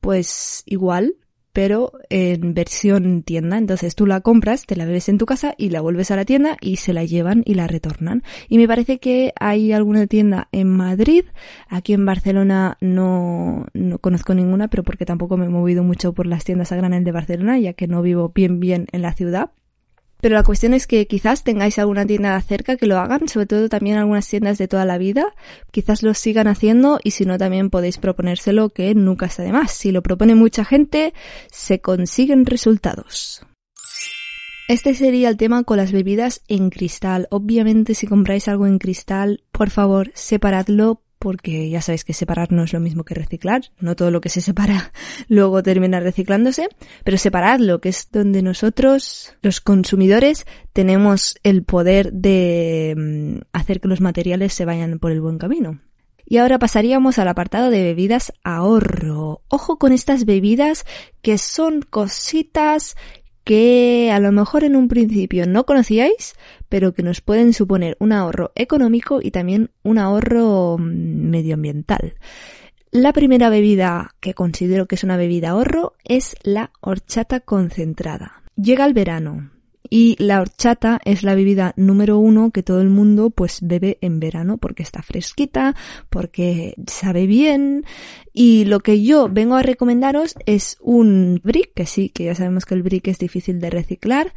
Pues 0.00 0.62
igual, 0.66 1.16
pero 1.54 1.92
en 2.10 2.52
versión 2.52 3.22
tienda. 3.22 3.56
Entonces 3.56 3.94
tú 3.94 4.06
la 4.06 4.20
compras, 4.20 4.66
te 4.66 4.76
la 4.76 4.84
bebes 4.84 5.08
en 5.08 5.18
tu 5.18 5.24
casa 5.24 5.54
y 5.56 5.70
la 5.70 5.80
vuelves 5.80 6.10
a 6.10 6.16
la 6.16 6.24
tienda 6.26 6.58
y 6.60 6.76
se 6.76 6.92
la 6.92 7.04
llevan 7.04 7.42
y 7.46 7.54
la 7.54 7.68
retornan. 7.68 8.24
Y 8.48 8.58
me 8.58 8.66
parece 8.66 8.98
que 8.98 9.32
hay 9.38 9.72
alguna 9.72 10.06
tienda 10.08 10.48
en 10.50 10.68
Madrid, 10.68 11.24
aquí 11.68 11.94
en 11.94 12.04
Barcelona 12.04 12.76
no, 12.80 13.66
no 13.72 13.98
conozco 13.98 14.34
ninguna, 14.34 14.66
pero 14.68 14.82
porque 14.82 15.06
tampoco 15.06 15.36
me 15.36 15.46
he 15.46 15.48
movido 15.48 15.84
mucho 15.84 16.12
por 16.12 16.26
las 16.26 16.44
tiendas 16.44 16.72
a 16.72 16.76
granel 16.76 17.04
de 17.04 17.12
Barcelona, 17.12 17.58
ya 17.58 17.72
que 17.72 17.86
no 17.86 18.02
vivo 18.02 18.32
bien 18.34 18.58
bien 18.58 18.88
en 18.90 19.02
la 19.02 19.12
ciudad. 19.12 19.52
Pero 20.24 20.36
la 20.36 20.42
cuestión 20.42 20.72
es 20.72 20.86
que 20.86 21.06
quizás 21.06 21.44
tengáis 21.44 21.78
alguna 21.78 22.06
tienda 22.06 22.40
cerca 22.40 22.78
que 22.78 22.86
lo 22.86 22.98
hagan, 22.98 23.28
sobre 23.28 23.44
todo 23.44 23.68
también 23.68 23.98
algunas 23.98 24.26
tiendas 24.26 24.56
de 24.56 24.68
toda 24.68 24.86
la 24.86 24.96
vida. 24.96 25.34
Quizás 25.70 26.02
lo 26.02 26.14
sigan 26.14 26.48
haciendo 26.48 26.98
y 27.04 27.10
si 27.10 27.26
no 27.26 27.36
también 27.36 27.68
podéis 27.68 27.98
proponérselo 27.98 28.70
que 28.70 28.94
nunca 28.94 29.26
está 29.26 29.42
de 29.42 29.52
más. 29.52 29.72
Si 29.72 29.92
lo 29.92 30.02
propone 30.02 30.34
mucha 30.34 30.64
gente, 30.64 31.12
se 31.52 31.82
consiguen 31.82 32.46
resultados. 32.46 33.42
Este 34.66 34.94
sería 34.94 35.28
el 35.28 35.36
tema 35.36 35.62
con 35.62 35.76
las 35.76 35.92
bebidas 35.92 36.40
en 36.48 36.70
cristal. 36.70 37.28
Obviamente 37.30 37.92
si 37.92 38.06
compráis 38.06 38.48
algo 38.48 38.66
en 38.66 38.78
cristal, 38.78 39.44
por 39.52 39.68
favor, 39.68 40.10
separadlo 40.14 41.02
porque 41.24 41.70
ya 41.70 41.80
sabéis 41.80 42.04
que 42.04 42.12
separar 42.12 42.52
no 42.52 42.64
es 42.64 42.74
lo 42.74 42.80
mismo 42.80 43.02
que 43.02 43.14
reciclar, 43.14 43.62
no 43.80 43.96
todo 43.96 44.10
lo 44.10 44.20
que 44.20 44.28
se 44.28 44.42
separa 44.42 44.92
luego 45.28 45.62
termina 45.62 45.98
reciclándose, 45.98 46.68
pero 47.02 47.16
separadlo, 47.16 47.80
que 47.80 47.88
es 47.88 48.10
donde 48.12 48.42
nosotros, 48.42 49.34
los 49.40 49.62
consumidores, 49.62 50.44
tenemos 50.74 51.36
el 51.42 51.62
poder 51.62 52.12
de 52.12 52.94
mm, 52.94 53.46
hacer 53.54 53.80
que 53.80 53.88
los 53.88 54.02
materiales 54.02 54.52
se 54.52 54.66
vayan 54.66 54.98
por 54.98 55.12
el 55.12 55.22
buen 55.22 55.38
camino. 55.38 55.80
Y 56.26 56.36
ahora 56.36 56.58
pasaríamos 56.58 57.18
al 57.18 57.28
apartado 57.28 57.70
de 57.70 57.82
bebidas 57.82 58.34
ahorro. 58.44 59.40
Ojo 59.48 59.78
con 59.78 59.92
estas 59.92 60.26
bebidas 60.26 60.84
que 61.22 61.38
son 61.38 61.80
cositas 61.80 62.96
que 63.44 64.10
a 64.12 64.18
lo 64.18 64.32
mejor 64.32 64.64
en 64.64 64.74
un 64.74 64.88
principio 64.88 65.46
no 65.46 65.64
conocíais, 65.64 66.34
pero 66.68 66.94
que 66.94 67.02
nos 67.02 67.20
pueden 67.20 67.52
suponer 67.52 67.96
un 68.00 68.12
ahorro 68.12 68.52
económico 68.54 69.20
y 69.22 69.30
también 69.30 69.70
un 69.82 69.98
ahorro 69.98 70.78
mm, 70.78 71.30
medioambiental. 71.30 72.14
La 72.90 73.12
primera 73.12 73.50
bebida 73.50 74.14
que 74.20 74.34
considero 74.34 74.86
que 74.86 74.94
es 74.94 75.04
una 75.04 75.16
bebida 75.16 75.50
ahorro 75.50 75.94
es 76.04 76.36
la 76.42 76.70
horchata 76.80 77.40
concentrada. 77.40 78.42
Llega 78.56 78.86
el 78.86 78.94
verano, 78.94 79.50
y 79.90 80.16
la 80.18 80.40
horchata 80.40 80.98
es 81.04 81.22
la 81.22 81.34
bebida 81.34 81.74
número 81.76 82.18
uno 82.18 82.50
que 82.50 82.62
todo 82.62 82.80
el 82.80 82.88
mundo 82.88 83.30
pues 83.30 83.58
bebe 83.60 83.98
en 84.00 84.18
verano 84.18 84.56
porque 84.56 84.82
está 84.82 85.02
fresquita, 85.02 85.76
porque 86.08 86.74
sabe 86.86 87.26
bien. 87.26 87.84
Y 88.32 88.64
lo 88.64 88.80
que 88.80 89.02
yo 89.02 89.28
vengo 89.28 89.56
a 89.56 89.62
recomendaros 89.62 90.34
es 90.46 90.78
un 90.80 91.40
brick, 91.44 91.74
que 91.74 91.86
sí, 91.86 92.08
que 92.08 92.24
ya 92.24 92.34
sabemos 92.34 92.64
que 92.64 92.74
el 92.74 92.82
brick 92.82 93.08
es 93.08 93.18
difícil 93.18 93.60
de 93.60 93.70
reciclar, 93.70 94.32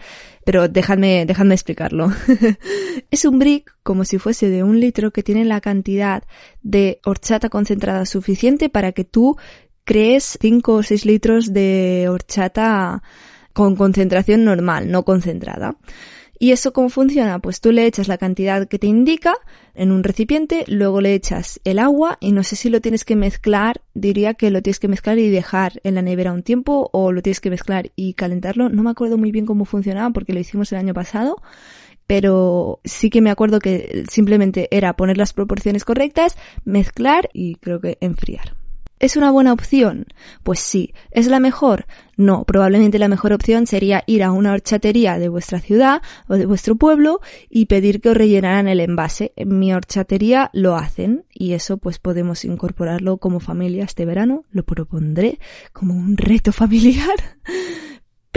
pero 0.45 0.67
dejadme, 0.67 1.25
dejadme 1.25 1.55
explicarlo. 1.55 2.11
es 3.11 3.25
un 3.25 3.39
brick 3.39 3.73
como 3.83 4.03
si 4.03 4.17
fuese 4.17 4.49
de 4.49 4.63
un 4.63 4.79
litro 4.79 5.11
que 5.11 5.23
tiene 5.23 5.45
la 5.45 5.61
cantidad 5.61 6.23
de 6.61 6.99
horchata 7.05 7.49
concentrada 7.49 8.05
suficiente 8.05 8.69
para 8.69 8.91
que 8.91 9.05
tú 9.05 9.37
crees 9.85 10.37
5 10.41 10.73
o 10.73 10.83
6 10.83 11.05
litros 11.05 11.53
de 11.53 12.07
horchata 12.09 13.01
con 13.57 13.75
concentración 13.75 14.43
normal, 14.43 14.91
no 14.91 15.03
concentrada. 15.03 15.77
¿Y 16.37 16.51
eso 16.51 16.73
cómo 16.73 16.89
funciona? 16.89 17.39
Pues 17.39 17.59
tú 17.59 17.71
le 17.71 17.87
echas 17.87 18.07
la 18.07 18.19
cantidad 18.19 18.67
que 18.67 18.77
te 18.77 18.85
indica 18.85 19.33
en 19.73 19.91
un 19.91 20.03
recipiente, 20.03 20.63
luego 20.67 21.01
le 21.01 21.15
echas 21.15 21.59
el 21.63 21.79
agua 21.79 22.19
y 22.19 22.33
no 22.33 22.43
sé 22.43 22.55
si 22.55 22.69
lo 22.69 22.81
tienes 22.81 23.03
que 23.03 23.15
mezclar, 23.15 23.81
diría 23.95 24.35
que 24.35 24.51
lo 24.51 24.61
tienes 24.61 24.77
que 24.79 24.87
mezclar 24.87 25.17
y 25.17 25.31
dejar 25.31 25.81
en 25.83 25.95
la 25.95 26.03
nevera 26.03 26.33
un 26.33 26.43
tiempo 26.43 26.91
o 26.93 27.11
lo 27.11 27.23
tienes 27.23 27.39
que 27.39 27.49
mezclar 27.49 27.89
y 27.95 28.13
calentarlo. 28.13 28.69
No 28.69 28.83
me 28.83 28.91
acuerdo 28.91 29.17
muy 29.17 29.31
bien 29.31 29.47
cómo 29.47 29.65
funcionaba 29.65 30.11
porque 30.11 30.33
lo 30.33 30.39
hicimos 30.39 30.71
el 30.71 30.77
año 30.77 30.93
pasado, 30.93 31.41
pero 32.05 32.79
sí 32.83 33.09
que 33.09 33.23
me 33.23 33.31
acuerdo 33.31 33.57
que 33.57 34.03
simplemente 34.07 34.67
era 34.69 34.95
poner 34.95 35.17
las 35.17 35.33
proporciones 35.33 35.83
correctas, 35.83 36.37
mezclar 36.63 37.31
y 37.33 37.55
creo 37.55 37.81
que 37.81 37.97
enfriar. 38.01 38.53
¿Es 38.99 39.15
una 39.15 39.31
buena 39.31 39.53
opción? 39.53 40.05
Pues 40.43 40.59
sí. 40.59 40.93
¿Es 41.11 41.27
la 41.27 41.39
mejor? 41.39 41.85
No. 42.15 42.45
Probablemente 42.45 42.97
la 42.97 43.07
mejor 43.07 43.31
opción 43.33 43.67
sería 43.67 44.03
ir 44.07 44.23
a 44.23 44.31
una 44.31 44.53
horchatería 44.53 45.19
de 45.19 45.29
vuestra 45.29 45.59
ciudad 45.59 46.01
o 46.27 46.35
de 46.35 46.47
vuestro 46.47 46.75
pueblo 46.75 47.21
y 47.49 47.67
pedir 47.67 48.01
que 48.01 48.09
os 48.09 48.17
rellenaran 48.17 48.67
el 48.67 48.79
envase. 48.79 49.33
En 49.35 49.59
mi 49.59 49.71
horchatería 49.73 50.49
lo 50.53 50.75
hacen 50.75 51.25
y 51.31 51.53
eso 51.53 51.77
pues 51.77 51.99
podemos 51.99 52.43
incorporarlo 52.43 53.17
como 53.17 53.39
familia 53.39 53.83
este 53.83 54.05
verano. 54.05 54.45
Lo 54.49 54.63
propondré 54.63 55.39
como 55.73 55.93
un 55.93 56.17
reto 56.17 56.51
familiar. 56.51 57.37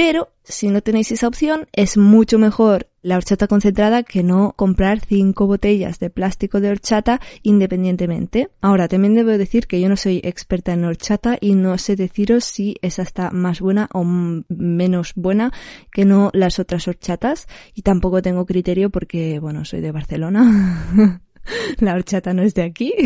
Pero 0.02 0.30
si 0.44 0.70
no 0.70 0.80
tenéis 0.80 1.12
esa 1.12 1.28
opción, 1.28 1.68
es 1.74 1.98
mucho 1.98 2.38
mejor 2.38 2.88
la 3.02 3.18
horchata 3.18 3.46
concentrada 3.46 4.02
que 4.02 4.22
no 4.22 4.54
comprar 4.56 5.00
cinco 5.00 5.46
botellas 5.46 5.98
de 5.98 6.08
plástico 6.08 6.58
de 6.62 6.70
horchata 6.70 7.20
independientemente. 7.42 8.48
Ahora, 8.62 8.88
también 8.88 9.14
debo 9.14 9.28
decir 9.28 9.66
que 9.66 9.78
yo 9.78 9.90
no 9.90 9.98
soy 9.98 10.22
experta 10.24 10.72
en 10.72 10.86
horchata 10.86 11.36
y 11.38 11.54
no 11.54 11.76
sé 11.76 11.96
deciros 11.96 12.46
si 12.46 12.76
esa 12.80 13.02
está 13.02 13.30
más 13.30 13.60
buena 13.60 13.90
o 13.92 14.02
menos 14.02 15.12
buena 15.16 15.52
que 15.92 16.06
no 16.06 16.30
las 16.32 16.58
otras 16.58 16.88
horchatas 16.88 17.46
y 17.74 17.82
tampoco 17.82 18.22
tengo 18.22 18.46
criterio 18.46 18.88
porque, 18.88 19.38
bueno, 19.38 19.66
soy 19.66 19.82
de 19.82 19.92
Barcelona. 19.92 21.20
La 21.78 21.94
horchata 21.94 22.34
no 22.34 22.42
es 22.42 22.54
de 22.54 22.62
aquí. 22.62 22.92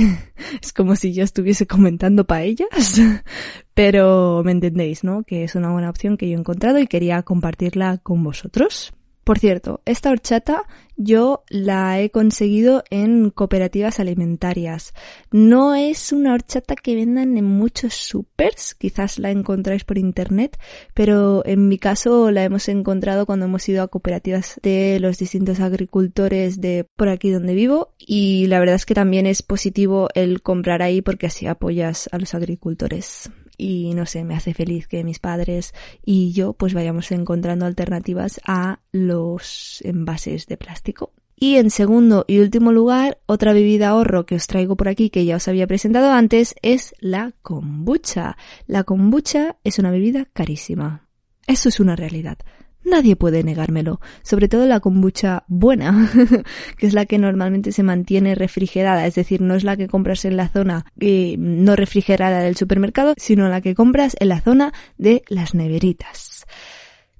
Es 0.62 0.72
como 0.72 0.94
si 0.94 1.12
yo 1.12 1.24
estuviese 1.24 1.66
comentando 1.66 2.24
paellas. 2.26 3.00
Pero 3.74 4.42
me 4.44 4.52
entendéis, 4.52 5.02
¿no? 5.02 5.24
Que 5.24 5.44
es 5.44 5.54
una 5.56 5.72
buena 5.72 5.90
opción 5.90 6.16
que 6.16 6.28
yo 6.28 6.36
he 6.36 6.40
encontrado 6.40 6.78
y 6.78 6.86
quería 6.86 7.22
compartirla 7.22 7.98
con 7.98 8.22
vosotros. 8.22 8.92
Por 9.24 9.38
cierto, 9.38 9.80
esta 9.86 10.10
horchata 10.10 10.64
yo 10.96 11.44
la 11.48 11.98
he 11.98 12.10
conseguido 12.10 12.84
en 12.90 13.30
cooperativas 13.30 13.98
alimentarias. 13.98 14.92
No 15.32 15.74
es 15.74 16.12
una 16.12 16.34
horchata 16.34 16.76
que 16.76 16.94
vendan 16.94 17.38
en 17.38 17.44
muchos 17.46 17.94
supers, 17.94 18.74
quizás 18.74 19.18
la 19.18 19.30
encontráis 19.30 19.84
por 19.84 19.96
internet, 19.96 20.58
pero 20.92 21.44
en 21.46 21.68
mi 21.68 21.78
caso 21.78 22.30
la 22.30 22.44
hemos 22.44 22.68
encontrado 22.68 23.24
cuando 23.24 23.46
hemos 23.46 23.66
ido 23.66 23.82
a 23.82 23.88
cooperativas 23.88 24.60
de 24.62 25.00
los 25.00 25.16
distintos 25.16 25.58
agricultores 25.60 26.60
de 26.60 26.86
por 26.96 27.08
aquí 27.08 27.30
donde 27.30 27.54
vivo 27.54 27.94
y 27.98 28.46
la 28.48 28.58
verdad 28.58 28.76
es 28.76 28.84
que 28.84 28.94
también 28.94 29.26
es 29.26 29.42
positivo 29.42 30.08
el 30.14 30.42
comprar 30.42 30.82
ahí 30.82 31.00
porque 31.00 31.26
así 31.26 31.46
apoyas 31.46 32.10
a 32.12 32.18
los 32.18 32.34
agricultores 32.34 33.30
y 33.56 33.94
no 33.94 34.06
sé, 34.06 34.24
me 34.24 34.34
hace 34.34 34.54
feliz 34.54 34.88
que 34.88 35.04
mis 35.04 35.18
padres 35.18 35.74
y 36.04 36.32
yo 36.32 36.52
pues 36.52 36.74
vayamos 36.74 37.10
encontrando 37.12 37.66
alternativas 37.66 38.40
a 38.46 38.80
los 38.92 39.80
envases 39.84 40.46
de 40.46 40.56
plástico. 40.56 41.12
Y 41.36 41.56
en 41.56 41.70
segundo 41.70 42.24
y 42.28 42.38
último 42.38 42.72
lugar, 42.72 43.18
otra 43.26 43.52
bebida 43.52 43.88
ahorro 43.88 44.24
que 44.24 44.36
os 44.36 44.46
traigo 44.46 44.76
por 44.76 44.88
aquí 44.88 45.10
que 45.10 45.24
ya 45.24 45.36
os 45.36 45.48
había 45.48 45.66
presentado 45.66 46.12
antes 46.12 46.54
es 46.62 46.94
la 47.00 47.32
kombucha. 47.42 48.36
La 48.66 48.84
kombucha 48.84 49.56
es 49.64 49.78
una 49.78 49.90
bebida 49.90 50.26
carísima. 50.32 51.08
Eso 51.46 51.68
es 51.68 51.80
una 51.80 51.96
realidad. 51.96 52.38
Nadie 52.84 53.16
puede 53.16 53.42
negármelo, 53.42 54.00
sobre 54.22 54.48
todo 54.48 54.66
la 54.66 54.80
kombucha 54.80 55.44
buena, 55.48 56.10
que 56.78 56.86
es 56.86 56.92
la 56.92 57.06
que 57.06 57.18
normalmente 57.18 57.72
se 57.72 57.82
mantiene 57.82 58.34
refrigerada, 58.34 59.06
es 59.06 59.14
decir, 59.14 59.40
no 59.40 59.54
es 59.54 59.64
la 59.64 59.76
que 59.76 59.88
compras 59.88 60.24
en 60.26 60.36
la 60.36 60.48
zona 60.48 60.84
eh, 61.00 61.36
no 61.38 61.76
refrigerada 61.76 62.40
del 62.40 62.56
supermercado, 62.56 63.14
sino 63.16 63.48
la 63.48 63.62
que 63.62 63.74
compras 63.74 64.16
en 64.20 64.28
la 64.28 64.40
zona 64.40 64.72
de 64.98 65.22
las 65.28 65.54
neveritas. 65.54 66.44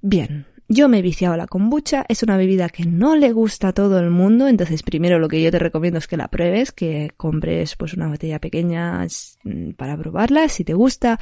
Bien, 0.02 0.47
yo 0.68 0.88
me 0.88 0.99
he 0.99 1.02
viciado 1.02 1.37
la 1.37 1.47
kombucha, 1.47 2.06
es 2.09 2.23
una 2.23 2.37
bebida 2.37 2.68
que 2.68 2.85
no 2.85 3.16
le 3.16 3.33
gusta 3.33 3.68
a 3.68 3.73
todo 3.73 3.99
el 3.99 4.11
mundo, 4.11 4.49
entonces 4.49 4.83
primero 4.83 5.18
lo 5.18 5.28
que 5.28 5.42
yo 5.42 5.50
te 5.50 5.59
recomiendo 5.59 5.99
es 5.99 6.06
que 6.06 6.16
la 6.16 6.28
pruebes, 6.28 6.73
que 6.73 7.11
compres 7.16 7.76
pues 7.76 7.94
una 7.94 8.09
botella 8.09 8.38
pequeña 8.38 9.06
mm, 9.44 9.73
para 9.73 9.97
probarla, 9.97 10.49
si 10.49 10.64
te 10.64 10.73
gusta, 10.73 11.21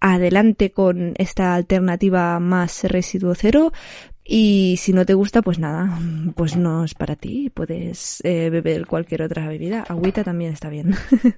adelante 0.00 0.70
con 0.70 1.14
esta 1.18 1.54
alternativa 1.54 2.38
más 2.40 2.84
residuo 2.84 3.34
cero. 3.34 3.72
Y 4.24 4.76
si 4.78 4.92
no 4.92 5.06
te 5.06 5.14
gusta, 5.14 5.42
pues 5.42 5.58
nada, 5.58 5.98
pues 6.34 6.56
no 6.56 6.84
es 6.84 6.94
para 6.94 7.16
ti. 7.16 7.50
Puedes 7.50 8.20
eh, 8.24 8.50
beber 8.50 8.86
cualquier 8.86 9.22
otra 9.22 9.48
bebida. 9.48 9.84
Agüita 9.88 10.24
también 10.24 10.52
está 10.52 10.68
bien. 10.68 10.94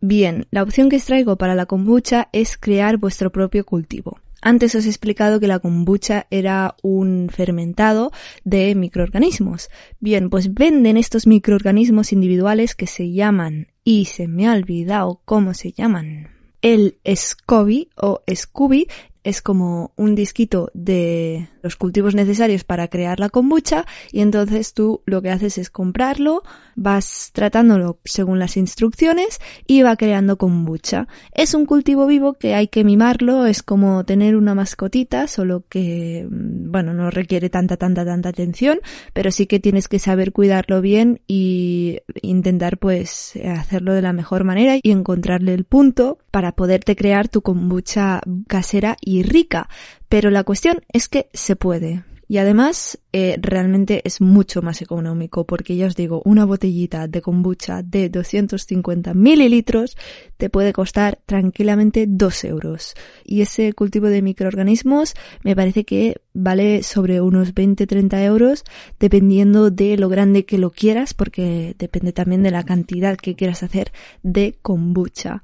bien, 0.00 0.46
la 0.50 0.62
opción 0.62 0.88
que 0.88 0.96
os 0.96 1.04
traigo 1.04 1.36
para 1.36 1.54
la 1.54 1.66
kombucha 1.66 2.28
es 2.32 2.56
crear 2.56 2.96
vuestro 2.96 3.30
propio 3.30 3.64
cultivo. 3.64 4.18
Antes 4.46 4.74
os 4.74 4.84
he 4.84 4.90
explicado 4.90 5.40
que 5.40 5.46
la 5.46 5.58
kombucha 5.58 6.26
era 6.30 6.76
un 6.82 7.30
fermentado 7.32 8.12
de 8.44 8.74
microorganismos. 8.74 9.70
Bien, 10.00 10.28
pues 10.28 10.52
venden 10.52 10.98
estos 10.98 11.26
microorganismos 11.26 12.12
individuales 12.12 12.74
que 12.74 12.86
se 12.86 13.10
llaman, 13.10 13.68
y 13.84 14.04
se 14.04 14.28
me 14.28 14.46
ha 14.46 14.52
olvidado 14.52 15.22
cómo 15.24 15.54
se 15.54 15.72
llaman, 15.72 16.33
el 16.64 16.96
SCOBY 17.04 17.90
o 17.96 18.22
SCUBY 18.26 18.88
es 19.22 19.42
como 19.42 19.92
un 19.96 20.14
disquito 20.14 20.70
de 20.72 21.50
los 21.64 21.76
cultivos 21.76 22.14
necesarios 22.14 22.62
para 22.62 22.88
crear 22.88 23.18
la 23.18 23.30
kombucha 23.30 23.86
y 24.12 24.20
entonces 24.20 24.74
tú 24.74 25.02
lo 25.06 25.22
que 25.22 25.30
haces 25.30 25.56
es 25.58 25.70
comprarlo, 25.70 26.42
vas 26.76 27.30
tratándolo 27.32 27.98
según 28.04 28.38
las 28.38 28.56
instrucciones 28.56 29.40
y 29.66 29.82
va 29.82 29.96
creando 29.96 30.36
kombucha. 30.36 31.08
Es 31.32 31.54
un 31.54 31.64
cultivo 31.64 32.06
vivo 32.06 32.34
que 32.34 32.54
hay 32.54 32.68
que 32.68 32.84
mimarlo, 32.84 33.46
es 33.46 33.62
como 33.62 34.04
tener 34.04 34.36
una 34.36 34.54
mascotita, 34.54 35.26
solo 35.26 35.64
que, 35.68 36.28
mm, 36.30 36.70
bueno, 36.70 36.92
no 36.92 37.10
requiere 37.10 37.48
tanta, 37.48 37.78
tanta, 37.78 38.04
tanta 38.04 38.28
atención, 38.28 38.80
pero 39.14 39.30
sí 39.30 39.46
que 39.46 39.58
tienes 39.58 39.88
que 39.88 39.98
saber 39.98 40.32
cuidarlo 40.32 40.82
bien 40.82 41.22
y 41.26 42.00
intentar 42.20 42.76
pues 42.76 43.32
hacerlo 43.36 43.94
de 43.94 44.02
la 44.02 44.12
mejor 44.12 44.44
manera 44.44 44.76
y 44.82 44.90
encontrarle 44.90 45.54
el 45.54 45.64
punto 45.64 46.18
para 46.30 46.52
poderte 46.52 46.94
crear 46.94 47.28
tu 47.28 47.40
kombucha 47.40 48.20
casera 48.48 48.98
y 49.00 49.22
rica. 49.22 49.68
Pero 50.14 50.30
la 50.30 50.44
cuestión 50.44 50.80
es 50.92 51.08
que 51.08 51.28
se 51.32 51.56
puede. 51.56 52.04
Y 52.28 52.38
además, 52.38 53.00
eh, 53.12 53.36
realmente 53.42 54.00
es 54.04 54.20
mucho 54.20 54.62
más 54.62 54.80
económico 54.80 55.44
porque 55.44 55.74
ya 55.74 55.88
os 55.88 55.96
digo, 55.96 56.22
una 56.24 56.44
botellita 56.44 57.08
de 57.08 57.20
kombucha 57.20 57.82
de 57.82 58.10
250 58.10 59.12
mililitros 59.12 59.96
te 60.36 60.50
puede 60.50 60.72
costar 60.72 61.18
tranquilamente 61.26 62.06
2 62.08 62.44
euros. 62.44 62.94
Y 63.24 63.40
ese 63.40 63.72
cultivo 63.72 64.06
de 64.06 64.22
microorganismos 64.22 65.14
me 65.42 65.56
parece 65.56 65.84
que 65.84 66.20
vale 66.32 66.84
sobre 66.84 67.20
unos 67.20 67.52
20-30 67.52 68.22
euros 68.22 68.62
dependiendo 69.00 69.72
de 69.72 69.96
lo 69.96 70.08
grande 70.08 70.44
que 70.44 70.58
lo 70.58 70.70
quieras 70.70 71.12
porque 71.12 71.74
depende 71.76 72.12
también 72.12 72.44
de 72.44 72.52
la 72.52 72.62
cantidad 72.62 73.16
que 73.16 73.34
quieras 73.34 73.64
hacer 73.64 73.90
de 74.22 74.56
kombucha 74.62 75.42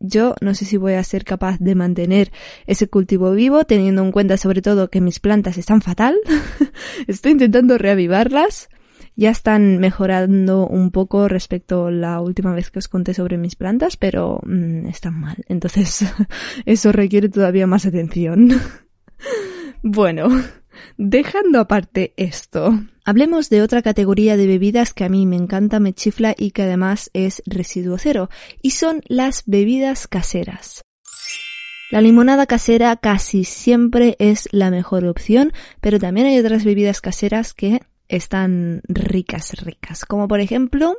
yo 0.00 0.34
no 0.40 0.54
sé 0.54 0.64
si 0.64 0.76
voy 0.76 0.94
a 0.94 1.04
ser 1.04 1.24
capaz 1.24 1.58
de 1.58 1.74
mantener 1.74 2.32
ese 2.66 2.88
cultivo 2.88 3.32
vivo, 3.32 3.64
teniendo 3.64 4.02
en 4.02 4.12
cuenta 4.12 4.36
sobre 4.36 4.62
todo 4.62 4.90
que 4.90 5.00
mis 5.00 5.20
plantas 5.20 5.58
están 5.58 5.80
fatal. 5.80 6.16
Estoy 7.06 7.32
intentando 7.32 7.78
reavivarlas. 7.78 8.68
Ya 9.18 9.30
están 9.30 9.78
mejorando 9.78 10.66
un 10.66 10.90
poco 10.90 11.26
respecto 11.26 11.86
a 11.86 11.90
la 11.90 12.20
última 12.20 12.52
vez 12.52 12.70
que 12.70 12.80
os 12.80 12.88
conté 12.88 13.14
sobre 13.14 13.38
mis 13.38 13.56
plantas, 13.56 13.96
pero 13.96 14.40
mm, 14.44 14.88
están 14.88 15.18
mal. 15.18 15.36
Entonces, 15.48 16.04
eso 16.66 16.92
requiere 16.92 17.30
todavía 17.30 17.66
más 17.66 17.86
atención. 17.86 18.50
bueno, 19.82 20.28
Dejando 20.96 21.60
aparte 21.60 22.14
esto, 22.16 22.78
hablemos 23.06 23.48
de 23.48 23.62
otra 23.62 23.80
categoría 23.80 24.36
de 24.36 24.46
bebidas 24.46 24.92
que 24.92 25.04
a 25.04 25.08
mí 25.08 25.24
me 25.24 25.36
encanta, 25.36 25.80
me 25.80 25.94
chifla 25.94 26.34
y 26.36 26.50
que 26.50 26.64
además 26.64 27.08
es 27.14 27.42
residuo 27.46 27.96
cero, 27.96 28.28
y 28.60 28.72
son 28.72 29.00
las 29.06 29.44
bebidas 29.46 30.06
caseras. 30.06 30.84
La 31.90 32.00
limonada 32.00 32.46
casera 32.46 32.96
casi 32.96 33.44
siempre 33.44 34.16
es 34.18 34.48
la 34.50 34.70
mejor 34.70 35.04
opción, 35.04 35.52
pero 35.80 36.00
también 36.00 36.26
hay 36.26 36.38
otras 36.38 36.64
bebidas 36.64 37.00
caseras 37.00 37.54
que 37.54 37.80
están 38.08 38.82
ricas, 38.88 39.52
ricas, 39.62 40.04
como 40.04 40.26
por 40.26 40.40
ejemplo 40.40 40.96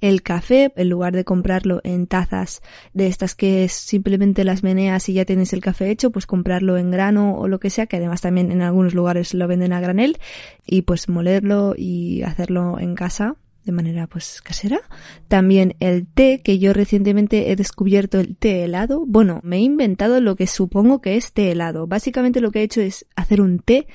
el 0.00 0.22
café, 0.22 0.72
en 0.76 0.88
lugar 0.88 1.14
de 1.14 1.24
comprarlo 1.24 1.80
en 1.84 2.06
tazas 2.06 2.62
de 2.92 3.06
estas 3.06 3.34
que 3.34 3.68
simplemente 3.68 4.44
las 4.44 4.62
meneas 4.62 5.08
y 5.08 5.14
ya 5.14 5.24
tienes 5.24 5.52
el 5.52 5.60
café 5.60 5.90
hecho, 5.90 6.10
pues 6.10 6.26
comprarlo 6.26 6.76
en 6.76 6.90
grano 6.90 7.36
o 7.36 7.48
lo 7.48 7.60
que 7.60 7.70
sea, 7.70 7.86
que 7.86 7.96
además 7.96 8.20
también 8.20 8.52
en 8.52 8.62
algunos 8.62 8.94
lugares 8.94 9.34
lo 9.34 9.48
venden 9.48 9.72
a 9.72 9.80
granel, 9.80 10.18
y 10.66 10.82
pues 10.82 11.08
molerlo 11.08 11.74
y 11.76 12.22
hacerlo 12.22 12.78
en 12.78 12.94
casa 12.94 13.36
de 13.64 13.72
manera 13.72 14.06
pues 14.06 14.42
casera. 14.42 14.80
También 15.28 15.74
el 15.80 16.06
té, 16.06 16.40
que 16.44 16.58
yo 16.58 16.72
recientemente 16.72 17.50
he 17.50 17.56
descubierto 17.56 18.20
el 18.20 18.36
té 18.36 18.64
helado. 18.64 19.04
Bueno, 19.06 19.40
me 19.42 19.56
he 19.56 19.60
inventado 19.60 20.20
lo 20.20 20.36
que 20.36 20.46
supongo 20.46 21.00
que 21.00 21.16
es 21.16 21.32
té 21.32 21.50
helado. 21.50 21.86
Básicamente 21.86 22.40
lo 22.40 22.50
que 22.50 22.60
he 22.60 22.64
hecho 22.64 22.80
es 22.80 23.06
hacer 23.16 23.40
un 23.40 23.58
té 23.58 23.86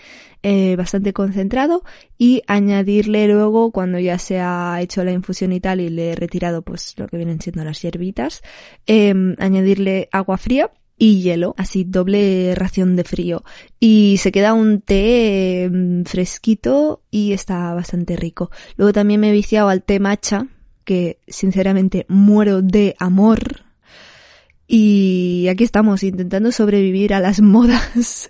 eh, 0.41 0.75
bastante 0.77 1.13
concentrado 1.13 1.83
y 2.17 2.43
añadirle 2.47 3.27
luego 3.27 3.71
cuando 3.71 3.99
ya 3.99 4.17
se 4.17 4.39
ha 4.39 4.79
hecho 4.81 5.03
la 5.03 5.11
infusión 5.11 5.51
y 5.51 5.59
tal 5.59 5.81
y 5.81 5.89
le 5.89 6.11
he 6.11 6.15
retirado 6.15 6.61
pues 6.61 6.93
lo 6.97 7.07
que 7.07 7.17
vienen 7.17 7.41
siendo 7.41 7.63
las 7.63 7.81
hierbitas, 7.81 8.41
em, 8.85 9.35
añadirle 9.39 10.07
agua 10.11 10.37
fría 10.37 10.71
y 10.97 11.21
hielo, 11.21 11.55
así 11.57 11.83
doble 11.83 12.53
ración 12.55 12.95
de 12.95 13.03
frío. 13.03 13.43
Y 13.79 14.17
se 14.17 14.31
queda 14.31 14.53
un 14.53 14.81
té 14.81 15.63
em, 15.63 16.03
fresquito 16.05 17.01
y 17.11 17.33
está 17.33 17.73
bastante 17.73 18.15
rico. 18.15 18.51
Luego 18.77 18.93
también 18.93 19.19
me 19.21 19.29
he 19.29 19.33
viciado 19.33 19.69
al 19.69 19.83
té 19.83 19.99
matcha, 19.99 20.47
que 20.83 21.19
sinceramente 21.27 22.05
muero 22.09 22.61
de 22.61 22.95
amor 22.97 23.68
y 24.71 25.47
aquí 25.49 25.63
estamos 25.63 26.03
intentando 26.03 26.51
sobrevivir 26.51 27.15
a 27.15 27.19
las 27.19 27.41
modas 27.41 28.29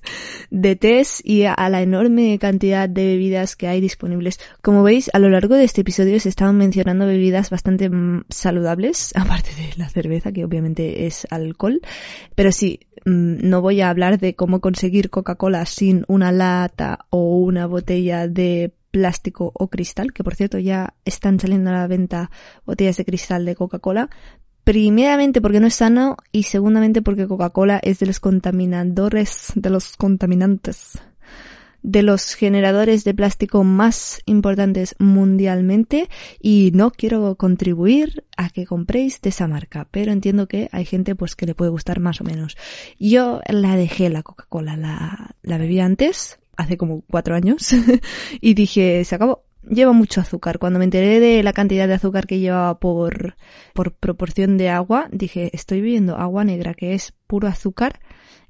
de 0.50 0.78
test 0.78 1.20
y 1.26 1.44
a 1.44 1.70
la 1.70 1.82
enorme 1.82 2.40
cantidad 2.40 2.88
de 2.88 3.06
bebidas 3.08 3.58
que 3.58 3.68
hay 3.68 3.82
disponibles. 3.82 4.40
Como 4.62 4.82
veis, 4.82 5.10
a 5.12 5.20
lo 5.20 5.30
largo 5.30 5.56
de 5.56 5.66
este 5.66 5.82
episodio 5.82 6.18
se 6.22 6.30
estaban 6.30 6.58
mencionando 6.58 7.06
bebidas 7.06 7.50
bastante 7.50 7.90
mm, 7.90 8.24
saludables, 8.30 9.12
aparte 9.18 9.50
de 9.50 9.74
la 9.76 9.90
cerveza, 9.90 10.32
que 10.32 10.46
obviamente 10.46 11.08
es 11.08 11.28
alcohol. 11.30 11.82
Pero 12.36 12.54
sí, 12.54 12.80
mm, 13.04 13.50
no 13.50 13.62
voy 13.62 13.82
a 13.82 13.90
hablar 13.90 14.18
de 14.18 14.36
cómo 14.36 14.62
conseguir 14.62 15.10
Coca-Cola 15.10 15.66
sin 15.66 16.06
una 16.08 16.32
lata 16.32 17.06
o 17.10 17.36
una 17.36 17.66
botella 17.66 18.30
de 18.30 18.72
plástico 18.92 19.52
o 19.54 19.68
cristal, 19.68 20.14
que 20.14 20.24
por 20.24 20.36
cierto 20.36 20.58
ya 20.58 20.96
están 21.04 21.38
saliendo 21.38 21.70
a 21.70 21.74
la 21.74 21.88
venta 21.88 22.32
botellas 22.66 22.96
de 22.96 23.06
cristal 23.06 23.44
de 23.44 23.56
Coca-Cola, 23.56 24.10
Primeramente 24.70 25.42
porque 25.42 25.60
no 25.60 25.66
es 25.66 25.74
sano 25.74 26.16
y 26.32 26.44
segundamente 26.44 27.02
porque 27.02 27.26
Coca-Cola 27.26 27.80
es 27.82 27.98
de 27.98 28.06
los 28.06 28.20
contaminadores, 28.20 29.52
de 29.56 29.72
los 29.72 29.98
contaminantes, 29.98 31.00
de 31.82 32.04
los 32.04 32.36
generadores 32.36 33.04
de 33.04 33.16
plástico 33.16 33.64
más 33.64 34.22
importantes 34.28 34.96
mundialmente 35.00 36.08
y 36.40 36.70
no 36.76 36.92
quiero 36.92 37.36
contribuir 37.36 38.26
a 38.38 38.52
que 38.52 38.68
compréis 38.68 39.20
de 39.22 39.30
esa 39.30 39.48
marca, 39.48 39.88
pero 39.90 40.12
entiendo 40.12 40.48
que 40.48 40.70
hay 40.72 40.86
gente 40.86 41.16
pues 41.16 41.36
que 41.36 41.48
le 41.48 41.56
puede 41.56 41.72
gustar 41.72 42.00
más 42.00 42.22
o 42.22 42.24
menos. 42.24 42.56
Yo 43.00 43.42
la 43.48 43.76
dejé 43.76 44.12
la 44.12 44.22
Coca-Cola, 44.22 44.78
la, 44.78 45.36
la 45.42 45.58
bebí 45.58 45.80
antes, 45.80 46.38
hace 46.58 46.78
como 46.78 47.02
cuatro 47.10 47.34
años, 47.34 47.74
y 48.40 48.54
dije, 48.54 49.04
se 49.04 49.16
acabó, 49.16 49.46
lleva 49.68 49.92
mucho 49.94 50.22
azúcar. 50.22 50.60
Cuando 50.60 50.80
me 50.80 50.86
enteré 50.86 51.20
de 51.20 51.44
la 51.44 51.54
cantidad 51.54 51.88
de 51.88 51.96
azúcar 51.96 52.28
que 52.28 52.40
llevaba 52.40 52.80
por, 52.80 53.36
por 53.74 53.94
proporción 53.94 54.58
de 54.58 54.70
agua, 54.70 55.08
dije, 55.12 55.50
estoy 55.54 55.82
bebiendo 55.82 56.18
agua 56.18 56.44
negra 56.44 56.74
que 56.74 56.94
es 56.94 57.14
puro 57.28 57.48
azúcar. 57.48 58.00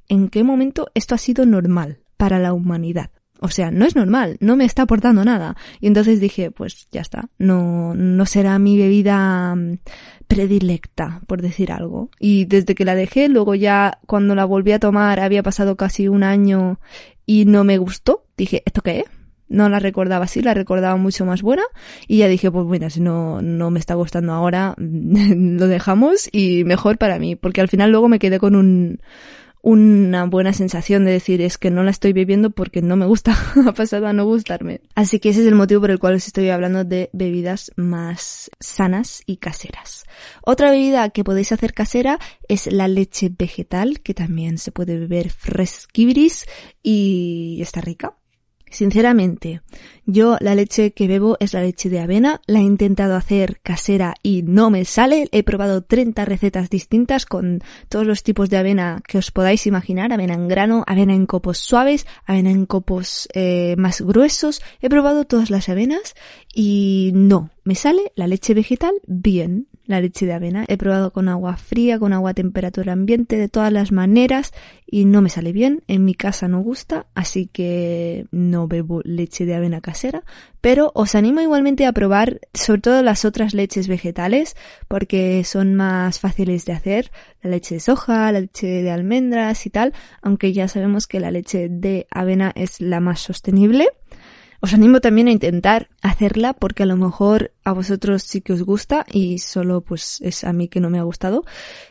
¿En 0.08 0.30
qué 0.30 0.44
momento 0.44 0.88
esto 0.94 1.16
ha 1.16 1.20
sido 1.20 1.46
normal 1.46 2.00
para 2.18 2.40
la 2.40 2.54
humanidad? 2.54 3.12
O 3.42 3.48
sea, 3.48 3.72
no 3.72 3.86
es 3.86 3.96
normal, 3.96 4.38
no 4.42 4.58
me 4.58 4.66
está 4.66 4.82
aportando 4.82 5.24
nada. 5.24 5.56
Y 5.80 5.88
entonces 5.88 6.20
dije, 6.20 6.52
pues 6.52 6.88
ya 6.92 7.02
está, 7.02 7.30
no, 7.38 7.94
no 7.96 8.26
será 8.26 8.60
mi 8.60 8.78
bebida 8.78 9.56
mm, 9.56 9.80
predilecta, 10.28 11.22
por 11.26 11.42
decir 11.42 11.72
algo. 11.72 12.10
Y 12.20 12.46
desde 12.46 12.76
que 12.76 12.84
la 12.84 12.96
dejé, 12.96 13.30
luego 13.30 13.56
ya 13.56 14.00
cuando 14.08 14.36
la 14.36 14.46
volví 14.46 14.74
a 14.74 14.80
tomar 14.80 15.22
había 15.22 15.44
pasado 15.44 15.78
casi 15.78 16.10
un 16.10 16.24
año 16.24 16.80
y 17.26 17.46
no 17.46 17.64
me 17.64 17.78
gustó, 17.78 18.26
dije, 18.36 18.62
¿esto 18.66 18.82
qué 18.82 19.00
es? 19.00 19.19
No 19.50 19.68
la 19.68 19.80
recordaba 19.80 20.26
así, 20.26 20.42
la 20.42 20.54
recordaba 20.54 20.96
mucho 20.96 21.26
más 21.26 21.42
buena 21.42 21.64
y 22.08 22.18
ya 22.18 22.28
dije, 22.28 22.50
pues 22.52 22.66
bueno, 22.66 22.90
si 22.90 23.02
no, 23.02 23.42
no 23.42 23.72
me 23.72 23.80
está 23.80 23.96
gustando 23.96 24.34
ahora, 24.34 24.76
lo 24.78 25.68
dejamos 25.68 26.30
y 26.32 26.64
mejor 26.64 26.98
para 26.98 27.20
mí, 27.20 27.36
porque 27.36 27.62
al 27.62 27.68
final 27.68 27.92
luego 27.92 28.08
me 28.08 28.20
quedé 28.20 28.40
con 28.40 28.56
un, 28.56 29.00
una 29.62 30.26
buena 30.26 30.54
sensación 30.54 31.04
de 31.04 31.12
decir 31.12 31.42
es 31.42 31.58
que 31.58 31.70
no 31.70 31.84
la 31.84 31.92
estoy 31.92 32.14
bebiendo 32.14 32.52
porque 32.52 32.82
no 32.82 32.96
me 32.96 33.06
gusta, 33.06 33.36
ha 33.68 33.74
pasado 33.74 34.08
a 34.08 34.14
no 34.14 34.26
gustarme. 34.26 34.82
Así 34.96 35.20
que 35.20 35.30
ese 35.30 35.42
es 35.42 35.48
el 35.48 35.56
motivo 35.56 35.82
por 35.82 35.92
el 35.92 36.00
cual 36.00 36.16
os 36.16 36.28
estoy 36.28 36.50
hablando 36.50 36.84
de 36.84 37.10
bebidas 37.14 37.72
más 37.76 38.50
sanas 38.60 39.22
y 39.26 39.38
caseras. 39.38 40.06
Otra 40.44 40.72
bebida 40.72 41.10
que 41.10 41.24
podéis 41.24 41.52
hacer 41.52 41.74
casera 41.74 42.20
es 42.48 42.72
la 42.72 42.88
leche 42.88 43.32
vegetal, 43.38 44.02
que 44.02 44.14
también 44.14 44.58
se 44.58 44.72
puede 44.72 44.98
beber 44.98 45.30
fresquibris 45.30 46.46
y 46.82 47.60
está 47.62 47.82
rica. 47.82 48.16
Sinceramente, 48.70 49.62
yo 50.06 50.38
la 50.40 50.56
leche 50.56 50.92
que 50.92 51.08
bebo 51.08 51.38
es 51.40 51.54
la 51.54 51.62
leche 51.62 51.90
de 51.90 52.00
avena, 52.00 52.42
la 52.46 52.60
he 52.60 52.64
intentado 52.64 53.16
hacer 53.16 53.60
casera 53.62 54.16
y 54.22 54.44
no 54.44 54.70
me 54.70 54.86
sale, 54.86 55.28
he 55.32 55.44
probado 55.44 55.82
30 55.82 56.26
recetas 56.26 56.70
distintas 56.70 57.26
con 57.26 57.62
todos 57.90 58.06
los 58.06 58.24
tipos 58.24 58.50
de 58.50 58.58
avena 58.58 59.02
que 59.08 59.18
os 59.18 59.32
podáis 59.32 59.66
imaginar, 59.68 60.14
avena 60.14 60.36
en 60.36 60.48
grano, 60.48 60.84
avena 60.88 61.14
en 61.14 61.26
copos 61.26 61.58
suaves, 61.58 62.06
avena 62.26 62.52
en 62.52 62.66
copos 62.66 63.28
eh, 63.34 63.76
más 63.78 64.02
gruesos, 64.02 64.62
he 64.82 64.90
probado 64.90 65.26
todas 65.26 65.50
las 65.50 65.70
avenas 65.70 66.16
y 66.54 67.12
no, 67.14 67.50
me 67.64 67.76
sale 67.76 68.12
la 68.16 68.28
leche 68.28 68.54
vegetal 68.54 68.94
bien, 69.08 69.68
la 69.90 70.00
leche 70.00 70.28
de 70.28 70.34
avena. 70.34 70.66
He 70.68 70.78
probado 70.78 71.12
con 71.12 71.28
agua 71.30 71.58
fría, 71.58 71.98
con 71.98 72.14
agua 72.14 72.30
a 72.30 72.34
temperatura 72.36 72.94
ambiente, 72.94 73.38
de 73.38 73.50
todas 73.50 73.74
las 73.74 73.92
maneras 73.92 74.54
y 74.86 75.06
no 75.06 75.22
me 75.22 75.30
sale 75.30 75.52
bien. 75.52 75.82
En 75.88 76.06
mi 76.06 76.14
casa 76.14 76.48
no 76.48 76.62
gusta, 76.62 77.08
así 77.16 77.48
que 77.48 78.28
no 78.32 78.68
bebo 78.68 79.02
leche 79.04 79.48
de 79.48 79.56
avena 79.56 79.82
casera. 79.82 80.24
Pero 80.62 80.92
os 80.94 81.16
animo 81.16 81.42
igualmente 81.42 81.88
a 81.88 81.92
probar 81.92 82.40
sobre 82.54 82.82
todo 82.82 83.02
las 83.02 83.26
otras 83.26 83.56
leches 83.56 83.88
vegetales 83.88 84.56
porque 84.88 85.44
son 85.44 85.74
más 85.74 86.20
fáciles 86.20 86.66
de 86.66 86.74
hacer. 86.74 87.12
La 87.42 87.50
leche 87.50 87.76
de 87.76 87.80
soja, 87.80 88.32
la 88.32 88.42
leche 88.42 88.68
de 88.68 88.92
almendras 88.92 89.66
y 89.66 89.72
tal, 89.72 89.94
aunque 90.22 90.54
ya 90.54 90.68
sabemos 90.68 91.08
que 91.08 91.20
la 91.20 91.32
leche 91.32 91.68
de 91.68 92.06
avena 92.12 92.52
es 92.54 92.80
la 92.80 93.00
más 93.00 93.22
sostenible. 93.22 93.88
Os 94.62 94.74
animo 94.74 95.00
también 95.00 95.28
a 95.28 95.32
intentar 95.32 95.90
hacerla 96.02 96.54
porque 96.54 96.84
a 96.84 96.86
lo 96.86 96.98
mejor 96.98 97.54
a 97.64 97.72
vosotros 97.72 98.24
sí 98.24 98.42
que 98.42 98.54
os 98.54 98.64
gusta 98.64 99.06
y 99.12 99.40
solo 99.40 99.82
pues 99.82 100.20
es 100.22 100.44
a 100.44 100.52
mí 100.54 100.68
que 100.68 100.82
no 100.82 100.90
me 100.90 101.00
ha 101.00 101.04
gustado. 101.04 101.46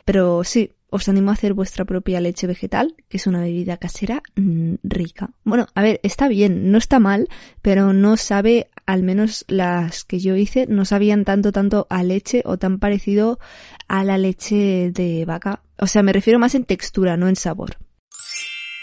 Pero 0.05 0.43
sí, 0.43 0.71
os 0.89 1.07
animo 1.09 1.31
a 1.31 1.33
hacer 1.33 1.53
vuestra 1.53 1.85
propia 1.85 2.21
leche 2.21 2.47
vegetal, 2.47 2.95
que 3.07 3.17
es 3.17 3.27
una 3.27 3.41
bebida 3.41 3.77
casera 3.77 4.21
mm, 4.35 4.75
rica. 4.83 5.31
Bueno, 5.43 5.67
a 5.75 5.81
ver, 5.81 5.99
está 6.03 6.27
bien, 6.27 6.71
no 6.71 6.77
está 6.77 6.99
mal, 6.99 7.27
pero 7.61 7.93
no 7.93 8.17
sabe, 8.17 8.69
al 8.85 9.03
menos 9.03 9.45
las 9.47 10.03
que 10.03 10.19
yo 10.19 10.35
hice, 10.35 10.65
no 10.67 10.85
sabían 10.85 11.25
tanto, 11.25 11.51
tanto 11.51 11.87
a 11.89 12.03
leche 12.03 12.41
o 12.45 12.57
tan 12.57 12.79
parecido 12.79 13.39
a 13.87 14.03
la 14.03 14.17
leche 14.17 14.91
de 14.91 15.25
vaca. 15.25 15.61
O 15.77 15.87
sea, 15.87 16.03
me 16.03 16.13
refiero 16.13 16.39
más 16.39 16.55
en 16.55 16.65
textura, 16.65 17.17
no 17.17 17.27
en 17.27 17.35
sabor. 17.35 17.77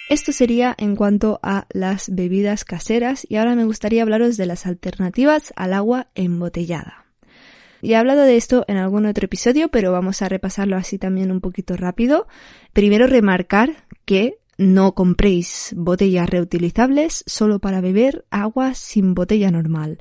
Esto 0.08 0.30
sería 0.30 0.74
en 0.78 0.94
cuanto 0.94 1.40
a 1.42 1.66
las 1.72 2.14
bebidas 2.14 2.64
caseras 2.64 3.26
y 3.28 3.36
ahora 3.36 3.56
me 3.56 3.64
gustaría 3.64 4.02
hablaros 4.02 4.36
de 4.36 4.46
las 4.46 4.64
alternativas 4.64 5.52
al 5.56 5.72
agua 5.72 6.08
embotellada. 6.14 7.06
Ya 7.82 7.96
he 7.96 8.00
hablado 8.00 8.22
de 8.22 8.36
esto 8.36 8.64
en 8.68 8.76
algún 8.76 9.06
otro 9.06 9.24
episodio, 9.24 9.68
pero 9.68 9.90
vamos 9.90 10.22
a 10.22 10.28
repasarlo 10.28 10.76
así 10.76 10.98
también 10.98 11.32
un 11.32 11.40
poquito 11.40 11.76
rápido. 11.76 12.28
Primero 12.72 13.08
remarcar 13.08 13.84
que 14.04 14.38
no 14.58 14.94
compréis 14.94 15.74
botellas 15.76 16.30
reutilizables 16.30 17.24
solo 17.26 17.58
para 17.58 17.80
beber 17.80 18.24
agua 18.30 18.74
sin 18.74 19.14
botella 19.14 19.50
normal. 19.50 19.98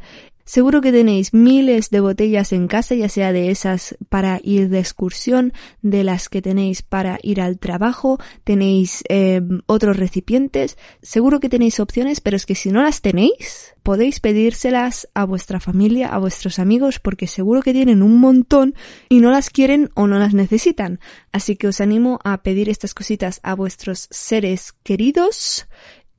Seguro 0.47 0.79
que 0.79 0.91
tenéis 0.91 1.33
miles 1.33 1.89
de 1.89 2.01
botellas 2.01 2.53
en 2.53 2.67
casa, 2.67 2.93
ya 2.93 3.09
sea 3.09 3.33
de 3.33 3.49
esas 3.49 3.97
para 4.09 4.39
ir 4.43 4.69
de 4.69 4.77
excursión, 4.77 5.53
de 5.81 6.03
las 6.03 6.29
que 6.29 6.43
tenéis 6.43 6.83
para 6.83 7.17
ir 7.23 7.41
al 7.41 7.57
trabajo, 7.57 8.19
tenéis 8.43 9.03
eh, 9.09 9.41
otros 9.65 9.97
recipientes. 9.97 10.77
Seguro 11.01 11.39
que 11.39 11.49
tenéis 11.49 11.79
opciones, 11.79 12.21
pero 12.21 12.37
es 12.37 12.45
que 12.45 12.53
si 12.53 12.69
no 12.69 12.83
las 12.83 13.01
tenéis, 13.01 13.73
podéis 13.81 14.19
pedírselas 14.19 15.09
a 15.15 15.25
vuestra 15.25 15.59
familia, 15.59 16.09
a 16.09 16.19
vuestros 16.19 16.59
amigos, 16.59 16.99
porque 16.99 17.25
seguro 17.25 17.63
que 17.63 17.73
tienen 17.73 18.03
un 18.03 18.19
montón 18.19 18.75
y 19.09 19.21
no 19.21 19.31
las 19.31 19.49
quieren 19.49 19.89
o 19.95 20.05
no 20.05 20.19
las 20.19 20.35
necesitan. 20.35 20.99
Así 21.31 21.55
que 21.55 21.69
os 21.69 21.81
animo 21.81 22.19
a 22.23 22.43
pedir 22.43 22.69
estas 22.69 22.93
cositas 22.93 23.39
a 23.41 23.55
vuestros 23.55 24.07
seres 24.11 24.73
queridos 24.83 25.67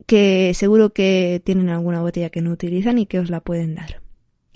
que 0.06 0.52
seguro 0.54 0.92
que 0.92 1.40
tienen 1.44 1.68
alguna 1.68 2.00
botella 2.00 2.30
que 2.30 2.42
no 2.42 2.50
utilizan 2.50 2.98
y 2.98 3.06
que 3.06 3.20
os 3.20 3.30
la 3.30 3.40
pueden 3.40 3.76
dar. 3.76 4.05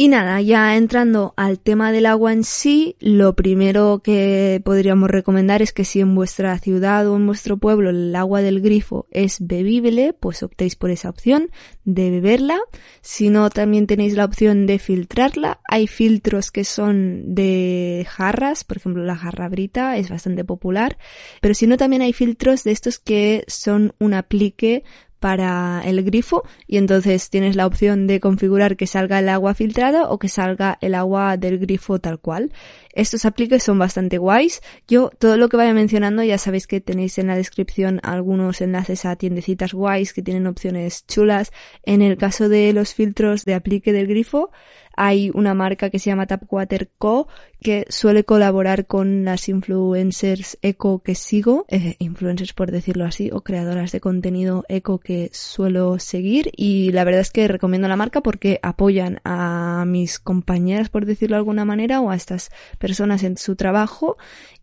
Y 0.00 0.08
nada, 0.08 0.40
ya 0.40 0.78
entrando 0.78 1.34
al 1.36 1.60
tema 1.60 1.92
del 1.92 2.06
agua 2.06 2.32
en 2.32 2.42
sí, 2.42 2.96
lo 3.00 3.36
primero 3.36 4.00
que 4.02 4.62
podríamos 4.64 5.10
recomendar 5.10 5.60
es 5.60 5.74
que 5.74 5.84
si 5.84 6.00
en 6.00 6.14
vuestra 6.14 6.58
ciudad 6.58 7.06
o 7.06 7.16
en 7.16 7.26
vuestro 7.26 7.58
pueblo 7.58 7.90
el 7.90 8.16
agua 8.16 8.40
del 8.40 8.62
grifo 8.62 9.06
es 9.10 9.46
bebible, 9.46 10.14
pues 10.14 10.42
optéis 10.42 10.74
por 10.74 10.90
esa 10.90 11.10
opción 11.10 11.50
de 11.84 12.10
beberla. 12.10 12.58
Si 13.02 13.28
no, 13.28 13.50
también 13.50 13.86
tenéis 13.86 14.14
la 14.14 14.24
opción 14.24 14.64
de 14.64 14.78
filtrarla. 14.78 15.60
Hay 15.68 15.86
filtros 15.86 16.50
que 16.50 16.64
son 16.64 17.34
de 17.34 18.06
jarras, 18.08 18.64
por 18.64 18.78
ejemplo 18.78 19.04
la 19.04 19.16
jarra 19.16 19.50
brita 19.50 19.98
es 19.98 20.08
bastante 20.08 20.46
popular, 20.46 20.96
pero 21.42 21.52
si 21.52 21.66
no 21.66 21.76
también 21.76 22.00
hay 22.00 22.14
filtros 22.14 22.64
de 22.64 22.70
estos 22.70 22.98
que 22.98 23.44
son 23.48 23.92
un 23.98 24.14
aplique 24.14 24.82
para 25.20 25.83
el 25.85 26.02
grifo 26.02 26.42
y 26.66 26.78
entonces 26.78 27.30
tienes 27.30 27.54
la 27.54 27.66
opción 27.66 28.06
de 28.06 28.18
configurar 28.18 28.76
que 28.76 28.87
salga 28.87 29.18
el 29.18 29.28
agua 29.28 29.54
filtrada 29.54 30.09
o 30.09 30.18
que 30.18 30.28
salga 30.28 30.78
el 30.80 30.94
agua 30.94 31.37
del 31.37 31.59
grifo 31.59 31.98
tal 32.00 32.18
cual. 32.18 32.52
Estos 32.92 33.24
apliques 33.24 33.62
son 33.62 33.78
bastante 33.78 34.18
guays. 34.18 34.62
Yo 34.88 35.11
todo 35.18 35.37
lo 35.37 35.48
que 35.48 35.56
vaya 35.56 35.74
mencionando 35.74 36.24
ya 36.24 36.38
sabéis 36.38 36.66
que 36.66 36.80
tenéis 36.80 37.18
en 37.18 37.28
la 37.28 37.37
descripción 37.37 38.00
algunos 38.02 38.61
enlaces 38.61 39.04
a 39.04 39.14
tiendecitas 39.14 39.74
guays 39.74 40.12
que 40.12 40.22
tienen 40.22 40.46
opciones 40.46 41.06
chulas. 41.06 41.52
En 41.85 42.02
el 42.02 42.16
caso 42.16 42.48
de 42.48 42.72
los 42.72 42.94
filtros 42.94 43.44
de 43.44 43.54
aplique 43.54 43.92
del 43.92 44.09
grifo, 44.09 44.50
hay 44.96 45.31
una 45.35 45.55
marca 45.55 45.90
que 45.90 45.98
se 45.98 46.11
llama 46.11 46.26
Tapwater 46.26 46.90
Co 46.98 47.29
que 47.61 47.87
suele 47.88 48.24
colaborar 48.24 48.87
con 48.87 49.24
las 49.24 49.48
influencers 49.48 50.59
eco 50.62 51.03
que 51.03 51.14
sigo, 51.14 51.66
eh, 51.68 51.96
influencers 51.98 52.53
por 52.53 52.70
decirlo 52.70 53.05
así, 53.05 53.31
o 53.33 53.42
creadoras 53.42 53.92
de 53.92 54.00
contenido 54.00 54.64
eco 54.68 54.98
que 54.98 55.31
suelo 55.33 55.98
seguir 55.98 56.50
y 56.57 56.92
la 56.92 57.05
verdad 57.05 57.20
es 57.20 57.31
que 57.31 57.48
recomiendo 57.48 57.88
la 57.88 57.96
marca 57.96 58.20
porque 58.22 58.61
apoyan 58.62 59.20
a 59.24 59.85
mis 59.87 60.18
compañeras 60.18 60.88
por 60.88 61.07
decirlo 61.07 61.37
de 61.37 61.40
alguna 61.40 61.64
manera 61.64 62.00
o 62.00 62.11
a 62.11 62.16
estas 62.16 62.50
personas 62.79 63.22
en 63.22 63.37
su 63.37 63.57
trabajo 63.57 64.16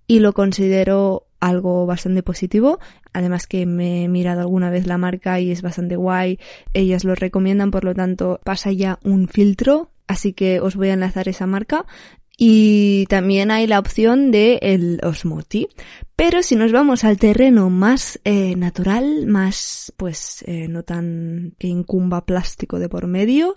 y 0.08 0.20
lo 0.20 0.34
considero 0.34 1.28
algo 1.40 1.86
bastante 1.86 2.24
positivo. 2.24 2.80
Además 3.14 3.48
que 3.48 3.66
me 3.66 4.04
he 4.04 4.08
mirado 4.08 4.42
alguna 4.42 4.70
vez 4.70 4.88
la 4.88 4.98
marca 4.98 5.40
y 5.40 5.52
es 5.52 5.62
bastante 5.62 5.96
guay. 5.96 6.40
Ellas 6.74 7.04
lo 7.04 7.16
recomiendan, 7.16 7.72
por 7.72 7.84
lo 7.84 7.94
tanto 7.94 8.40
pasa 8.44 8.72
ya 8.72 9.00
un 9.04 9.28
filtro. 9.28 9.92
Así 10.08 10.34
que 10.34 10.60
os 10.60 10.76
voy 10.76 10.90
a 10.90 10.94
enlazar 10.94 11.28
esa 11.28 11.46
marca. 11.46 11.86
Y 12.40 13.08
también 13.08 13.50
hay 13.50 13.66
la 13.66 13.80
opción 13.80 14.30
de 14.30 14.60
el 14.62 15.00
Osmoti. 15.04 15.68
Pero 16.16 16.44
si 16.44 16.56
nos 16.56 16.72
vamos 16.72 17.04
al 17.04 17.18
terreno 17.18 17.70
más 17.72 18.20
eh, 18.24 18.56
natural, 18.56 19.26
más 19.26 19.92
pues 19.98 20.44
eh, 20.48 20.68
no 20.68 20.84
tan 20.84 21.56
que 21.58 21.68
incumba 21.68 22.26
plástico 22.26 22.78
de 22.78 22.90
por 22.90 23.08
medio, 23.08 23.56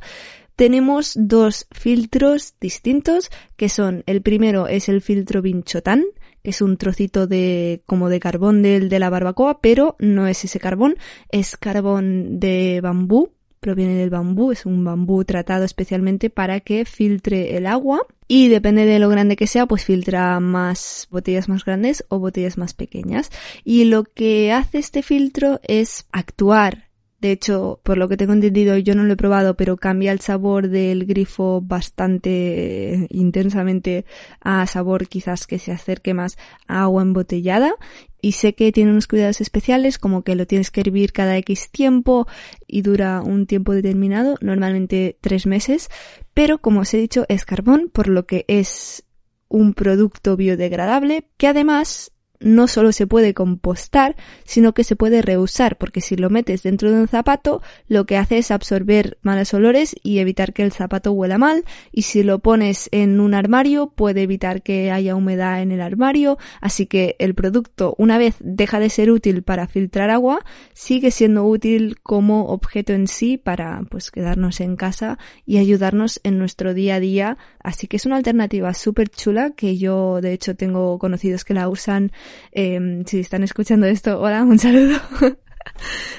tenemos 0.60 1.14
dos 1.16 1.66
filtros 1.70 2.54
distintos 2.60 3.30
que 3.56 3.70
son 3.70 4.02
el 4.04 4.20
primero 4.20 4.66
es 4.66 4.90
el 4.90 5.00
filtro 5.00 5.40
Binchotán, 5.40 6.04
que 6.42 6.50
es 6.50 6.60
un 6.60 6.76
trocito 6.76 7.26
de 7.26 7.82
como 7.86 8.10
de 8.10 8.20
carbón 8.20 8.60
del 8.60 8.90
de 8.90 8.98
la 8.98 9.08
barbacoa, 9.08 9.62
pero 9.62 9.96
no 9.98 10.26
es 10.26 10.44
ese 10.44 10.60
carbón, 10.60 10.96
es 11.30 11.56
carbón 11.56 12.40
de 12.40 12.80
bambú, 12.82 13.32
proviene 13.60 13.94
del 13.94 14.10
bambú, 14.10 14.52
es 14.52 14.66
un 14.66 14.84
bambú 14.84 15.24
tratado 15.24 15.64
especialmente 15.64 16.30
para 16.30 16.60
que 16.60 16.84
filtre 16.84 17.56
el 17.56 17.66
agua 17.66 18.00
y 18.26 18.48
depende 18.48 18.86
de 18.86 18.98
lo 18.98 19.08
grande 19.08 19.36
que 19.36 19.46
sea, 19.46 19.66
pues 19.66 19.84
filtra 19.84 20.40
más 20.40 21.08
botellas 21.10 21.48
más 21.48 21.64
grandes 21.64 22.04
o 22.08 22.18
botellas 22.18 22.58
más 22.58 22.74
pequeñas. 22.74 23.30
Y 23.64 23.84
lo 23.84 24.04
que 24.04 24.52
hace 24.52 24.78
este 24.78 25.02
filtro 25.02 25.60
es 25.62 26.06
actuar 26.12 26.89
de 27.20 27.32
hecho, 27.32 27.80
por 27.82 27.98
lo 27.98 28.08
que 28.08 28.16
tengo 28.16 28.32
entendido, 28.32 28.78
yo 28.78 28.94
no 28.94 29.04
lo 29.04 29.12
he 29.12 29.16
probado, 29.16 29.54
pero 29.54 29.76
cambia 29.76 30.12
el 30.12 30.20
sabor 30.20 30.68
del 30.68 31.04
grifo 31.04 31.60
bastante 31.60 33.06
intensamente 33.10 34.06
a 34.40 34.66
sabor 34.66 35.06
quizás 35.06 35.46
que 35.46 35.58
se 35.58 35.70
acerque 35.70 36.14
más 36.14 36.38
a 36.66 36.82
agua 36.82 37.02
embotellada. 37.02 37.74
Y 38.22 38.32
sé 38.32 38.54
que 38.54 38.72
tiene 38.72 38.90
unos 38.90 39.06
cuidados 39.06 39.40
especiales, 39.40 39.98
como 39.98 40.22
que 40.22 40.34
lo 40.34 40.46
tienes 40.46 40.70
que 40.70 40.80
hervir 40.80 41.12
cada 41.12 41.36
X 41.38 41.70
tiempo 41.70 42.26
y 42.66 42.82
dura 42.82 43.22
un 43.22 43.46
tiempo 43.46 43.72
determinado, 43.72 44.36
normalmente 44.40 45.18
tres 45.20 45.46
meses. 45.46 45.88
Pero 46.32 46.58
como 46.58 46.80
os 46.80 46.94
he 46.94 46.98
dicho, 46.98 47.26
es 47.28 47.44
carbón, 47.44 47.90
por 47.92 48.08
lo 48.08 48.26
que 48.26 48.44
es 48.48 49.04
un 49.48 49.74
producto 49.74 50.36
biodegradable 50.36 51.26
que 51.36 51.48
además 51.48 52.12
no 52.40 52.68
solo 52.68 52.92
se 52.92 53.06
puede 53.06 53.34
compostar, 53.34 54.16
sino 54.44 54.72
que 54.72 54.82
se 54.82 54.96
puede 54.96 55.22
reusar, 55.22 55.76
porque 55.76 56.00
si 56.00 56.16
lo 56.16 56.30
metes 56.30 56.62
dentro 56.62 56.90
de 56.90 57.00
un 57.00 57.08
zapato, 57.08 57.62
lo 57.86 58.06
que 58.06 58.16
hace 58.16 58.38
es 58.38 58.50
absorber 58.50 59.18
malos 59.22 59.52
olores 59.54 59.94
y 60.02 60.18
evitar 60.18 60.52
que 60.52 60.62
el 60.62 60.72
zapato 60.72 61.12
huela 61.12 61.38
mal, 61.38 61.64
y 61.92 62.02
si 62.02 62.22
lo 62.22 62.38
pones 62.38 62.88
en 62.92 63.20
un 63.20 63.34
armario, 63.34 63.90
puede 63.94 64.22
evitar 64.22 64.62
que 64.62 64.90
haya 64.90 65.14
humedad 65.14 65.60
en 65.60 65.70
el 65.70 65.82
armario, 65.82 66.38
así 66.60 66.86
que 66.86 67.14
el 67.18 67.34
producto, 67.34 67.94
una 67.98 68.16
vez 68.16 68.36
deja 68.40 68.80
de 68.80 68.88
ser 68.88 69.10
útil 69.10 69.42
para 69.42 69.68
filtrar 69.68 70.10
agua, 70.10 70.44
sigue 70.72 71.10
siendo 71.10 71.44
útil 71.44 72.00
como 72.02 72.46
objeto 72.46 72.94
en 72.94 73.06
sí 73.06 73.36
para 73.36 73.82
pues 73.90 74.10
quedarnos 74.10 74.60
en 74.60 74.76
casa 74.76 75.18
y 75.44 75.58
ayudarnos 75.58 76.20
en 76.24 76.38
nuestro 76.38 76.72
día 76.72 76.94
a 76.94 77.00
día, 77.00 77.38
así 77.62 77.86
que 77.86 77.98
es 77.98 78.06
una 78.06 78.16
alternativa 78.16 78.72
súper 78.72 79.10
chula 79.10 79.50
que 79.50 79.76
yo 79.76 80.20
de 80.22 80.32
hecho 80.32 80.56
tengo 80.56 80.98
conocidos 80.98 81.44
que 81.44 81.54
la 81.54 81.68
usan 81.68 82.12
Em, 82.52 83.04
si 83.04 83.20
están 83.20 83.42
escuchando 83.42 83.86
esto, 83.86 84.20
hola, 84.20 84.42
un 84.42 84.58
saludo. 84.58 84.98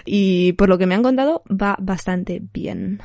y 0.06 0.54
por 0.54 0.69
lo 0.69 0.78
que 0.78 0.86
me 0.86 0.95
han 0.95 1.04
contado, 1.04 1.43
va 1.50 1.76
bastante 1.80 2.41
bien. 2.54 3.02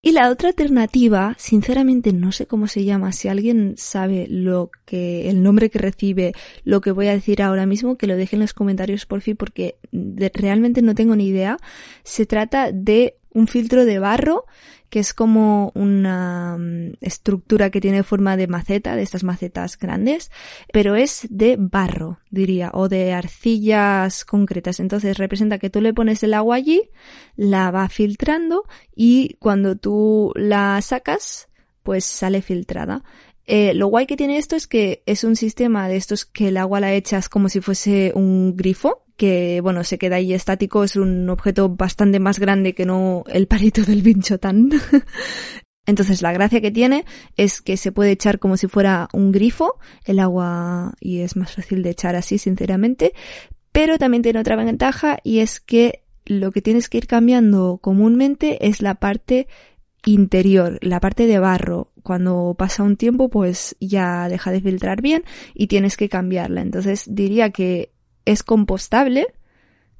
Y 0.00 0.12
la 0.12 0.30
otra 0.30 0.50
alternativa, 0.50 1.34
sinceramente 1.38 2.12
no 2.12 2.30
sé 2.30 2.46
cómo 2.46 2.68
se 2.68 2.84
llama, 2.84 3.10
si 3.10 3.26
alguien 3.26 3.74
sabe 3.76 4.28
lo 4.30 4.70
que, 4.86 5.28
el 5.28 5.42
nombre 5.42 5.70
que 5.70 5.80
recibe, 5.80 6.34
lo 6.62 6.80
que 6.80 6.92
voy 6.92 7.08
a 7.08 7.12
decir 7.12 7.42
ahora 7.42 7.66
mismo, 7.66 7.98
que 7.98 8.06
lo 8.06 8.16
deje 8.16 8.36
en 8.36 8.40
los 8.40 8.54
comentarios 8.54 9.06
por 9.06 9.22
fin, 9.22 9.36
porque 9.36 9.76
realmente 9.92 10.82
no 10.82 10.94
tengo 10.94 11.16
ni 11.16 11.26
idea. 11.26 11.58
Se 12.04 12.26
trata 12.26 12.70
de 12.70 13.17
un 13.32 13.46
filtro 13.46 13.84
de 13.84 13.98
barro 13.98 14.44
que 14.90 15.00
es 15.00 15.12
como 15.12 15.70
una 15.74 16.56
mm, 16.58 16.94
estructura 17.00 17.70
que 17.70 17.80
tiene 17.80 18.02
forma 18.02 18.36
de 18.36 18.46
maceta, 18.46 18.96
de 18.96 19.02
estas 19.02 19.24
macetas 19.24 19.78
grandes, 19.78 20.30
pero 20.72 20.96
es 20.96 21.26
de 21.30 21.56
barro, 21.58 22.20
diría, 22.30 22.70
o 22.72 22.88
de 22.88 23.12
arcillas 23.12 24.24
concretas. 24.24 24.80
Entonces 24.80 25.18
representa 25.18 25.58
que 25.58 25.70
tú 25.70 25.80
le 25.80 25.94
pones 25.94 26.22
el 26.22 26.34
agua 26.34 26.56
allí, 26.56 26.90
la 27.36 27.70
va 27.70 27.88
filtrando 27.88 28.64
y 28.94 29.34
cuando 29.40 29.76
tú 29.76 30.32
la 30.36 30.80
sacas, 30.80 31.48
pues 31.82 32.04
sale 32.04 32.42
filtrada. 32.42 33.04
Eh, 33.46 33.72
lo 33.74 33.86
guay 33.86 34.06
que 34.06 34.16
tiene 34.16 34.36
esto 34.36 34.56
es 34.56 34.66
que 34.66 35.02
es 35.06 35.24
un 35.24 35.34
sistema 35.34 35.88
de 35.88 35.96
estos 35.96 36.26
que 36.26 36.48
el 36.48 36.58
agua 36.58 36.80
la 36.80 36.92
echas 36.92 37.28
como 37.30 37.48
si 37.48 37.60
fuese 37.60 38.12
un 38.14 38.56
grifo, 38.56 39.06
que 39.18 39.60
bueno, 39.60 39.84
se 39.84 39.98
queda 39.98 40.16
ahí 40.16 40.32
estático, 40.32 40.84
es 40.84 40.96
un 40.96 41.28
objeto 41.28 41.68
bastante 41.68 42.20
más 42.20 42.38
grande 42.38 42.74
que 42.74 42.86
no 42.86 43.24
el 43.26 43.48
palito 43.48 43.82
del 43.82 44.00
binchotán. 44.00 44.70
Entonces 45.86 46.22
la 46.22 46.32
gracia 46.32 46.60
que 46.60 46.70
tiene 46.70 47.04
es 47.36 47.60
que 47.60 47.76
se 47.76 47.92
puede 47.92 48.12
echar 48.12 48.38
como 48.38 48.56
si 48.56 48.68
fuera 48.68 49.08
un 49.12 49.32
grifo, 49.32 49.78
el 50.04 50.20
agua 50.20 50.94
y 51.00 51.20
es 51.20 51.36
más 51.36 51.56
fácil 51.56 51.82
de 51.82 51.90
echar 51.90 52.14
así 52.14 52.38
sinceramente, 52.38 53.12
pero 53.72 53.98
también 53.98 54.22
tiene 54.22 54.38
otra 54.38 54.54
ventaja 54.54 55.18
y 55.24 55.40
es 55.40 55.60
que 55.60 56.04
lo 56.24 56.52
que 56.52 56.62
tienes 56.62 56.88
que 56.88 56.98
ir 56.98 57.06
cambiando 57.06 57.78
comúnmente 57.82 58.68
es 58.68 58.82
la 58.82 58.94
parte 58.96 59.48
interior, 60.04 60.78
la 60.80 61.00
parte 61.00 61.26
de 61.26 61.38
barro. 61.40 61.90
Cuando 62.04 62.54
pasa 62.56 62.84
un 62.84 62.96
tiempo, 62.96 63.30
pues 63.30 63.74
ya 63.80 64.28
deja 64.28 64.52
de 64.52 64.60
filtrar 64.60 65.02
bien 65.02 65.24
y 65.54 65.66
tienes 65.66 65.96
que 65.96 66.08
cambiarla. 66.08 66.60
Entonces 66.60 67.04
diría 67.08 67.50
que 67.50 67.90
es 68.32 68.42
compostable. 68.42 69.26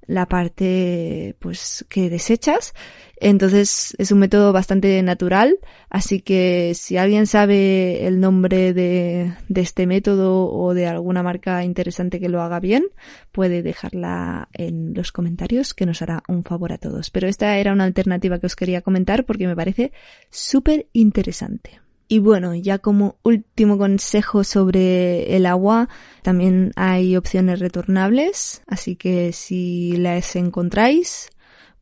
la 0.07 0.27
parte 0.27 1.37
pues 1.39 1.85
que 1.91 2.09
desechas. 2.09 2.73
Entonces 3.21 3.95
es 3.99 4.11
un 4.11 4.21
método 4.21 4.53
bastante 4.55 5.03
natural, 5.03 5.59
así 5.91 6.21
que 6.23 6.73
si 6.75 6.97
alguien 6.97 7.27
sabe 7.27 8.07
el 8.07 8.19
nombre 8.19 8.73
de, 8.73 9.35
de 9.49 9.61
este 9.61 9.87
método 9.87 10.51
o 10.51 10.73
de 10.73 10.87
alguna 10.87 11.23
marca 11.23 11.63
interesante 11.63 12.21
que 12.21 12.31
lo 12.31 12.41
haga 12.41 12.59
bien, 12.59 12.87
puede 13.33 13.63
dejarla 13.63 14.49
en 14.55 14.95
los 14.95 15.13
comentarios 15.13 15.75
que 15.75 15.85
nos 15.85 16.01
hará 16.01 16.23
un 16.27 16.43
favor 16.43 16.73
a 16.73 16.79
todos. 16.79 17.11
Pero 17.11 17.29
esta 17.29 17.59
era 17.59 17.73
una 17.73 17.85
alternativa 17.85 18.39
que 18.39 18.47
os 18.47 18.57
quería 18.57 18.81
comentar 18.83 19.27
porque 19.27 19.47
me 19.47 19.57
parece 19.57 19.93
súper 20.31 20.87
interesante. 20.95 21.88
Y 22.09 22.21
bueno, 22.21 22.55
ya 22.55 22.79
como 22.79 23.19
último 23.23 23.77
consejo 23.77 24.43
sobre 24.43 25.37
el 25.37 25.45
agua, 25.45 25.91
también 26.23 26.73
hay 26.75 27.17
opciones 27.17 27.61
retornables, 27.61 28.63
así 28.67 28.97
que 28.97 29.35
si 29.35 29.93
las 29.99 30.35
encontráis, 30.35 31.29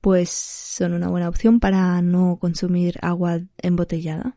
pues 0.00 0.30
son 0.30 0.94
una 0.94 1.08
buena 1.08 1.28
opción 1.28 1.60
para 1.60 2.02
no 2.02 2.38
consumir 2.40 2.98
agua 3.02 3.40
embotellada. 3.58 4.36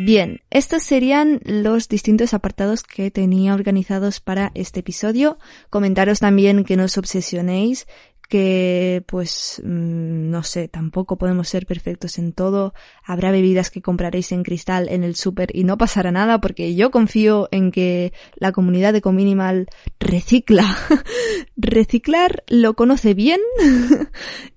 Bien, 0.00 0.42
estos 0.50 0.84
serían 0.84 1.40
los 1.44 1.88
distintos 1.88 2.32
apartados 2.32 2.84
que 2.84 3.10
tenía 3.10 3.52
organizados 3.52 4.20
para 4.20 4.52
este 4.54 4.80
episodio. 4.80 5.38
Comentaros 5.70 6.20
también 6.20 6.62
que 6.62 6.76
no 6.76 6.84
os 6.84 6.98
obsesionéis, 6.98 7.88
que 8.28 9.02
pues 9.06 9.60
mm, 9.64 10.30
no 10.30 10.42
sé, 10.42 10.68
tampoco 10.68 11.16
podemos 11.16 11.48
ser 11.48 11.66
perfectos 11.66 12.18
en 12.18 12.32
todo. 12.32 12.74
Habrá 13.04 13.30
bebidas 13.30 13.70
que 13.70 13.82
compraréis 13.82 14.32
en 14.32 14.42
cristal 14.42 14.88
en 14.90 15.02
el 15.02 15.16
súper 15.16 15.54
y 15.56 15.64
no 15.64 15.78
pasará 15.78 16.12
nada 16.12 16.40
porque 16.40 16.74
yo 16.74 16.90
confío 16.90 17.48
en 17.50 17.72
que 17.72 18.12
la 18.36 18.52
comunidad 18.52 18.92
de 18.92 19.00
Cominimal 19.00 19.66
recicla. 19.98 20.64
Reciclar 21.56 22.44
lo 22.48 22.74
conoce 22.74 23.14
bien 23.14 23.40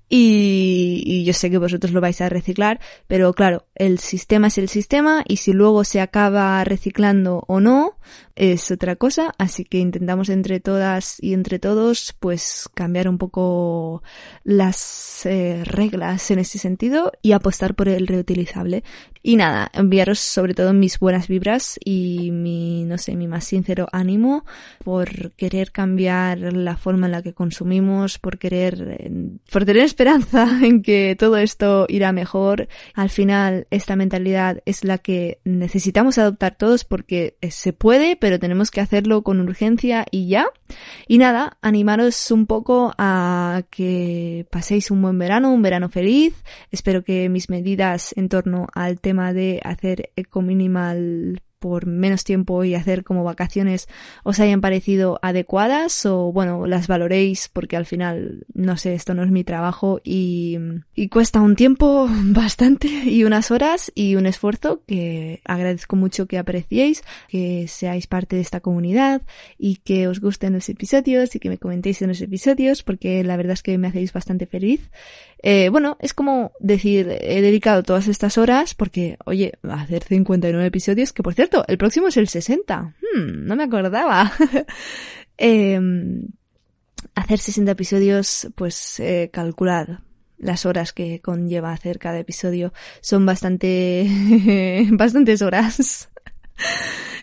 y, 0.10 1.02
y, 1.06 1.24
yo 1.24 1.34
sé 1.34 1.50
que 1.50 1.58
vosotros 1.58 1.94
lo 1.94 2.02
vais 2.02 2.20
a 2.20 2.30
reciclar, 2.30 2.82
pero 3.08 3.34
claro, 3.34 3.66
el 3.76 4.00
sistema 4.00 4.48
es 4.48 4.58
el 4.58 4.68
sistema 4.68 5.24
y 5.26 5.38
si 5.38 5.54
luego 5.54 5.86
se 5.86 6.02
acaba 6.02 6.64
reciclando 6.66 7.46
o 7.48 7.62
no, 7.62 7.98
es 8.42 8.72
otra 8.72 8.96
cosa, 8.96 9.36
así 9.38 9.66
que 9.66 9.78
intentamos 9.78 10.30
entre 10.30 10.60
todas 10.60 11.18
y 11.22 11.34
entre 11.34 11.60
todos 11.60 12.16
pues 12.20 12.68
cambiar 12.74 13.08
un 13.08 13.20
poco 13.20 14.02
las 14.44 15.28
eh, 15.28 15.62
reglas 15.64 16.32
en 16.32 16.40
ese 16.40 16.58
sentido 16.58 17.12
y 17.22 17.34
apostar 17.34 17.76
por 17.76 17.88
el 17.88 18.08
reutilizable. 18.08 18.84
Y 19.24 19.36
nada, 19.36 19.70
enviaros 19.74 20.18
sobre 20.18 20.56
todo 20.56 20.74
mis 20.74 20.98
buenas 20.98 21.28
vibras 21.28 21.78
y 21.86 22.32
mi, 22.32 22.86
no 22.86 22.98
sé, 22.98 23.16
mi 23.16 23.28
más 23.28 23.44
sincero 23.44 23.88
ánimo 23.92 24.46
por 24.84 25.34
querer 25.34 25.72
cambiar 25.72 26.40
la 26.40 26.76
forma 26.76 27.06
en 27.06 27.12
la 27.12 27.22
que 27.22 27.36
consumimos, 27.36 28.18
por 28.18 28.40
querer, 28.40 29.00
por 29.52 29.66
tener 29.66 29.84
esperanza 29.84 30.48
en 30.64 30.82
que 30.82 31.16
todo 31.16 31.38
esto 31.38 31.86
irá 31.90 32.12
mejor. 32.12 32.68
Al 32.96 33.12
final, 33.12 33.68
esta 33.70 33.96
mentalidad 33.96 34.64
es 34.66 34.84
la 34.84 34.98
que 34.98 35.40
necesitamos 35.44 36.18
adoptar 36.18 36.56
todos 36.56 36.84
porque 36.84 37.38
se 37.48 37.74
puede, 37.74 38.16
pero 38.16 38.31
tenemos 38.40 38.72
que 38.72 38.82
hacerlo 38.82 39.22
con 39.22 39.40
urgencia 39.40 40.06
y 40.12 40.28
ya. 40.28 40.48
Y 41.08 41.18
nada, 41.18 41.58
animaros 41.62 42.32
un 42.32 42.46
poco 42.46 42.94
a 42.98 43.64
que 43.70 44.46
paséis 44.52 44.92
un 44.92 45.02
buen 45.02 45.18
verano, 45.18 45.54
un 45.54 45.62
verano 45.62 45.90
feliz. 45.90 46.34
Espero 46.72 47.04
que 47.04 47.30
mis 47.30 47.50
medidas 47.50 48.14
en 48.16 48.30
torno 48.30 48.68
al 48.74 49.00
tema 49.00 49.34
de 49.34 49.60
hacer 49.64 50.12
eco 50.16 50.42
minimal 50.42 51.42
por 51.62 51.86
menos 51.86 52.24
tiempo 52.24 52.66
y 52.66 52.74
hacer 52.74 53.04
como 53.04 53.24
vacaciones 53.24 53.88
os 54.24 54.40
hayan 54.40 54.60
parecido 54.60 55.20
adecuadas 55.22 56.06
o 56.08 56.32
bueno, 56.34 56.66
las 56.66 56.88
valoréis 56.88 57.48
porque 57.48 57.78
al 57.78 57.86
final, 57.86 58.46
no 58.54 58.76
sé, 58.78 58.96
esto 58.96 59.14
no 59.14 59.24
es 59.24 59.30
mi 59.30 59.44
trabajo 59.44 60.02
y, 60.04 60.58
y 60.96 61.08
cuesta 61.10 61.40
un 61.40 61.56
tiempo 61.56 62.10
bastante 62.26 62.88
y 62.88 63.24
unas 63.24 63.52
horas 63.52 63.92
y 63.94 64.16
un 64.16 64.26
esfuerzo 64.26 64.82
que 64.88 65.42
agradezco 65.46 65.96
mucho 65.96 66.26
que 66.26 66.40
apreciéis, 66.40 67.04
que 67.30 67.68
seáis 67.68 68.08
parte 68.08 68.36
de 68.36 68.42
esta 68.42 68.60
comunidad 68.60 69.22
y 69.60 69.78
que 69.78 70.08
os 70.08 70.20
gusten 70.20 70.54
los 70.54 70.68
episodios 70.68 71.36
y 71.36 71.40
que 71.40 71.50
me 71.50 71.60
comentéis 71.60 72.02
en 72.02 72.08
los 72.08 72.22
episodios 72.22 72.82
porque 72.82 73.24
la 73.24 73.38
verdad 73.38 73.54
es 73.54 73.62
que 73.62 73.78
me 73.78 73.88
hacéis 73.88 74.14
bastante 74.14 74.48
feliz. 74.48 74.90
Eh, 75.44 75.70
bueno, 75.70 75.98
es 76.00 76.14
como 76.14 76.52
decir, 76.60 77.18
he 77.20 77.42
dedicado 77.42 77.82
todas 77.84 78.08
estas 78.08 78.38
horas 78.38 78.76
porque, 78.76 79.18
oye, 79.26 79.54
hacer 79.64 80.04
59 80.04 80.66
episodios, 80.66 81.14
que 81.14 81.24
por 81.24 81.34
cierto, 81.34 81.51
el 81.68 81.78
próximo 81.78 82.08
es 82.08 82.18
el 82.18 82.28
60. 82.28 82.82
Hmm, 82.82 83.46
no 83.46 83.56
me 83.56 83.64
acordaba. 83.64 84.32
eh, 85.38 85.80
hacer 87.16 87.40
60 87.40 87.72
episodios, 87.72 88.50
pues 88.56 89.00
eh, 89.00 89.30
calculad 89.32 90.00
las 90.38 90.66
horas 90.66 90.92
que 90.92 91.22
conlleva 91.22 91.72
hacer 91.72 92.00
cada 92.00 92.20
episodio. 92.20 92.74
Son 93.02 93.26
bastante, 93.26 94.08
bastantes 94.92 95.42
horas. 95.42 96.10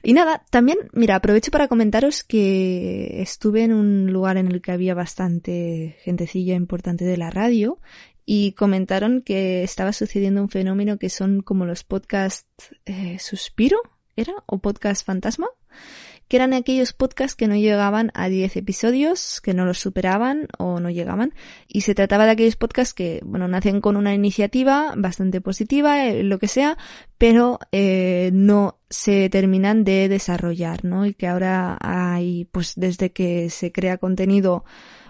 Y 0.03 0.13
nada, 0.13 0.45
también, 0.51 0.79
mira, 0.93 1.17
aprovecho 1.17 1.51
para 1.51 1.69
comentaros 1.69 2.23
que 2.23 3.21
estuve 3.21 3.65
en 3.65 3.73
un 3.73 4.13
lugar 4.13 4.37
en 4.37 4.49
el 4.49 4.63
que 4.63 4.73
había 4.73 4.95
bastante 4.95 5.97
gentecilla 6.03 6.55
importante 6.55 7.05
de 7.05 7.17
la 7.17 7.31
radio 7.31 7.81
y 8.25 8.53
comentaron 8.53 9.23
que 9.23 9.63
estaba 9.63 9.93
sucediendo 9.93 10.43
un 10.43 10.49
fenómeno 10.49 10.99
que 10.99 11.09
son 11.09 11.41
como 11.41 11.65
los 11.65 11.83
podcasts 11.83 12.47
eh, 12.85 13.19
suspiro, 13.19 13.81
¿era? 14.21 14.35
¿O 14.47 14.59
podcast 14.59 15.07
fantasma? 15.07 15.49
que 16.29 16.37
eran 16.37 16.53
aquellos 16.53 16.93
podcasts 16.93 17.35
que 17.35 17.49
no 17.49 17.57
llegaban 17.57 18.13
a 18.15 18.29
10 18.29 18.57
episodios, 18.57 19.41
que 19.41 19.55
no 19.55 19.65
los 19.65 19.79
superaban 19.79 20.47
o 20.59 20.79
no 20.79 20.91
llegaban. 20.91 21.33
Y 21.67 21.81
se 21.81 21.95
trataba 21.95 22.27
de 22.27 22.33
aquellos 22.33 22.57
podcasts 22.57 22.93
que, 22.93 23.21
bueno, 23.25 23.49
nacen 23.49 23.81
con 23.81 23.97
una 23.97 24.15
iniciativa 24.15 24.93
bastante 24.97 25.41
positiva, 25.41 26.07
eh, 26.07 26.23
lo 26.23 26.39
que 26.39 26.49
sea, 26.49 26.77
pero 27.17 27.59
eh, 27.73 28.31
no 28.35 28.79
se 28.91 29.31
terminan 29.31 29.85
de 29.85 30.09
desarrollar, 30.09 30.85
¿no? 30.85 31.07
Y 31.07 31.15
que 31.15 31.27
ahora 31.27 31.79
hay, 31.81 32.45
pues 32.53 32.75
desde 32.77 33.11
que 33.11 33.49
se 33.49 33.73
crea 33.73 33.97
contenido 33.97 34.65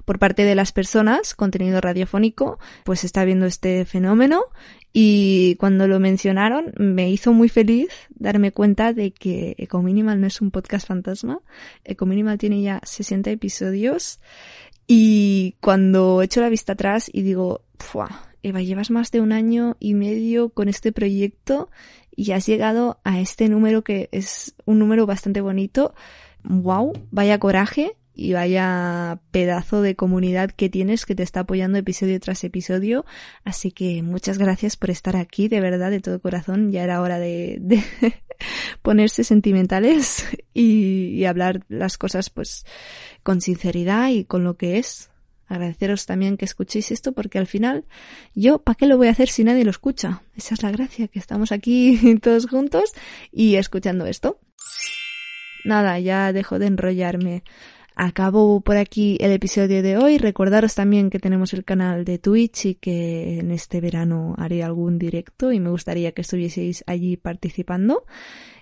por 0.09 0.19
parte 0.19 0.47
de 0.47 0.55
las 0.55 0.73
personas, 0.73 1.35
contenido 1.35 1.83
radiofónico, 1.83 2.59
pues 2.83 3.05
está 3.05 3.27
viendo 3.27 3.45
este 3.45 3.85
fenómeno 3.85 4.41
y 4.91 5.57
cuando 5.57 5.87
lo 5.87 6.01
mencionaron 6.01 6.73
me 6.79 7.11
hizo 7.11 7.35
muy 7.35 7.51
feliz 7.51 7.89
darme 8.09 8.51
cuenta 8.51 8.95
de 8.95 9.11
que 9.11 9.55
Ecominimal 9.59 10.19
no 10.19 10.27
es 10.27 10.41
un 10.41 10.51
podcast 10.51 10.89
fantasma. 10.89 11.41
Ecominimal 11.85 12.39
tiene 12.39 12.63
ya 12.63 12.81
60 12.85 13.33
episodios 13.33 14.19
y 14.87 15.57
cuando 15.61 16.23
echo 16.23 16.41
la 16.41 16.49
vista 16.49 16.73
atrás 16.73 17.11
y 17.13 17.21
digo, 17.21 17.61
Eva, 18.43 18.63
llevas 18.63 18.91
más 18.91 19.11
de 19.11 19.21
un 19.21 19.33
año 19.33 19.77
y 19.79 19.93
medio 19.93 20.49
con 20.49 20.71
este 20.71 20.91
proyecto 20.91 21.69
y 22.17 22.33
has 22.33 22.47
llegado 22.47 22.99
a 23.05 23.21
este 23.21 23.51
número 23.51 23.85
que 23.85 24.09
es 24.11 24.55
un 24.65 24.79
número 24.79 25.05
bastante 25.05 25.43
bonito. 25.43 25.93
Wow, 26.45 26.95
vaya 27.11 27.39
coraje 27.39 27.98
y 28.19 28.33
vaya 28.33 29.21
pedazo 29.31 29.81
de 29.81 29.95
comunidad 29.95 30.51
que 30.51 30.69
tienes 30.69 31.07
que 31.07 31.15
te 31.15 31.23
está 31.23 31.41
apoyando 31.41 31.79
episodio 31.79 32.19
tras 32.19 32.43
episodio. 32.43 33.07
Así 33.45 33.71
que 33.71 34.03
muchas 34.03 34.39
gracias 34.39 34.77
por 34.77 34.91
estar 34.91 35.15
aquí, 35.15 35.47
de 35.47 35.61
verdad, 35.61 35.93
de 35.93 36.01
todo 36.01 36.21
corazón. 36.21 36.73
Ya 36.73 36.83
era 36.83 37.01
hora 37.01 37.21
de, 37.21 37.59
de 37.61 37.81
ponerse 38.83 39.23
sentimentales 39.23 40.27
y, 40.53 41.11
y 41.15 41.27
hablar 41.27 41.65
las 41.69 41.97
cosas 41.97 42.29
pues 42.29 42.67
con 43.23 43.41
sinceridad 43.41 44.09
y 44.09 44.25
con 44.25 44.43
lo 44.43 44.57
que 44.57 44.79
es. 44.79 45.11
Agradeceros 45.47 46.05
también 46.05 46.37
que 46.37 46.45
escuchéis 46.45 46.91
esto 46.91 47.13
porque 47.13 47.39
al 47.39 47.47
final 47.47 47.85
yo, 48.35 48.59
¿para 48.59 48.75
qué 48.75 48.87
lo 48.87 48.97
voy 48.97 49.07
a 49.07 49.13
hacer 49.13 49.29
si 49.29 49.45
nadie 49.45 49.63
lo 49.63 49.71
escucha? 49.71 50.23
Esa 50.35 50.55
es 50.55 50.63
la 50.65 50.73
gracia, 50.73 51.07
que 51.07 51.21
estamos 51.21 51.53
aquí 51.53 52.19
todos 52.23 52.49
juntos 52.49 52.95
y 53.31 53.55
escuchando 53.55 54.07
esto. 54.07 54.41
Nada, 55.65 56.01
ya 56.01 56.33
dejo 56.33 56.59
de 56.59 56.67
enrollarme. 56.67 57.45
Acabo 58.01 58.61
por 58.61 58.77
aquí 58.77 59.19
el 59.21 59.33
episodio 59.33 59.83
de 59.83 59.97
hoy. 59.97 60.19
Recordaros 60.19 60.77
también 60.77 61.11
que 61.11 61.19
tenemos 61.19 61.53
el 61.53 61.65
canal 61.65 62.05
de 62.05 62.21
Twitch 62.21 62.67
y 62.67 62.75
que 62.77 63.41
en 63.41 63.51
este 63.51 63.81
verano 63.81 64.37
haré 64.39 64.63
algún 64.63 65.01
directo 65.01 65.51
y 65.51 65.59
me 65.59 65.71
gustaría 65.71 66.13
que 66.13 66.23
estuvieseis 66.23 66.85
allí 66.87 67.17
participando. 67.17 68.05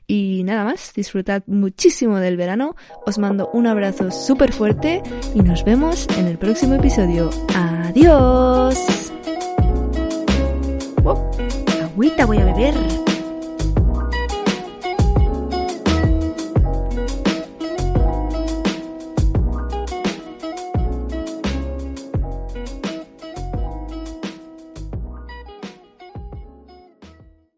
Y 0.06 0.42
nada 0.44 0.64
más, 0.64 0.94
disfrutad 0.94 1.42
muchísimo 1.46 2.16
del 2.16 2.38
verano. 2.38 2.76
Os 3.04 3.18
mando 3.18 3.50
un 3.52 3.66
abrazo 3.66 4.10
súper 4.10 4.52
fuerte 4.52 5.02
y 5.34 5.40
nos 5.42 5.64
vemos 5.64 6.08
en 6.16 6.28
el 6.28 6.38
próximo 6.38 6.74
episodio. 6.74 7.28
¡Adiós! 7.54 9.12
agüita 11.96 12.24
voy 12.24 12.38
a 12.38 12.44
beber. 12.46 13.05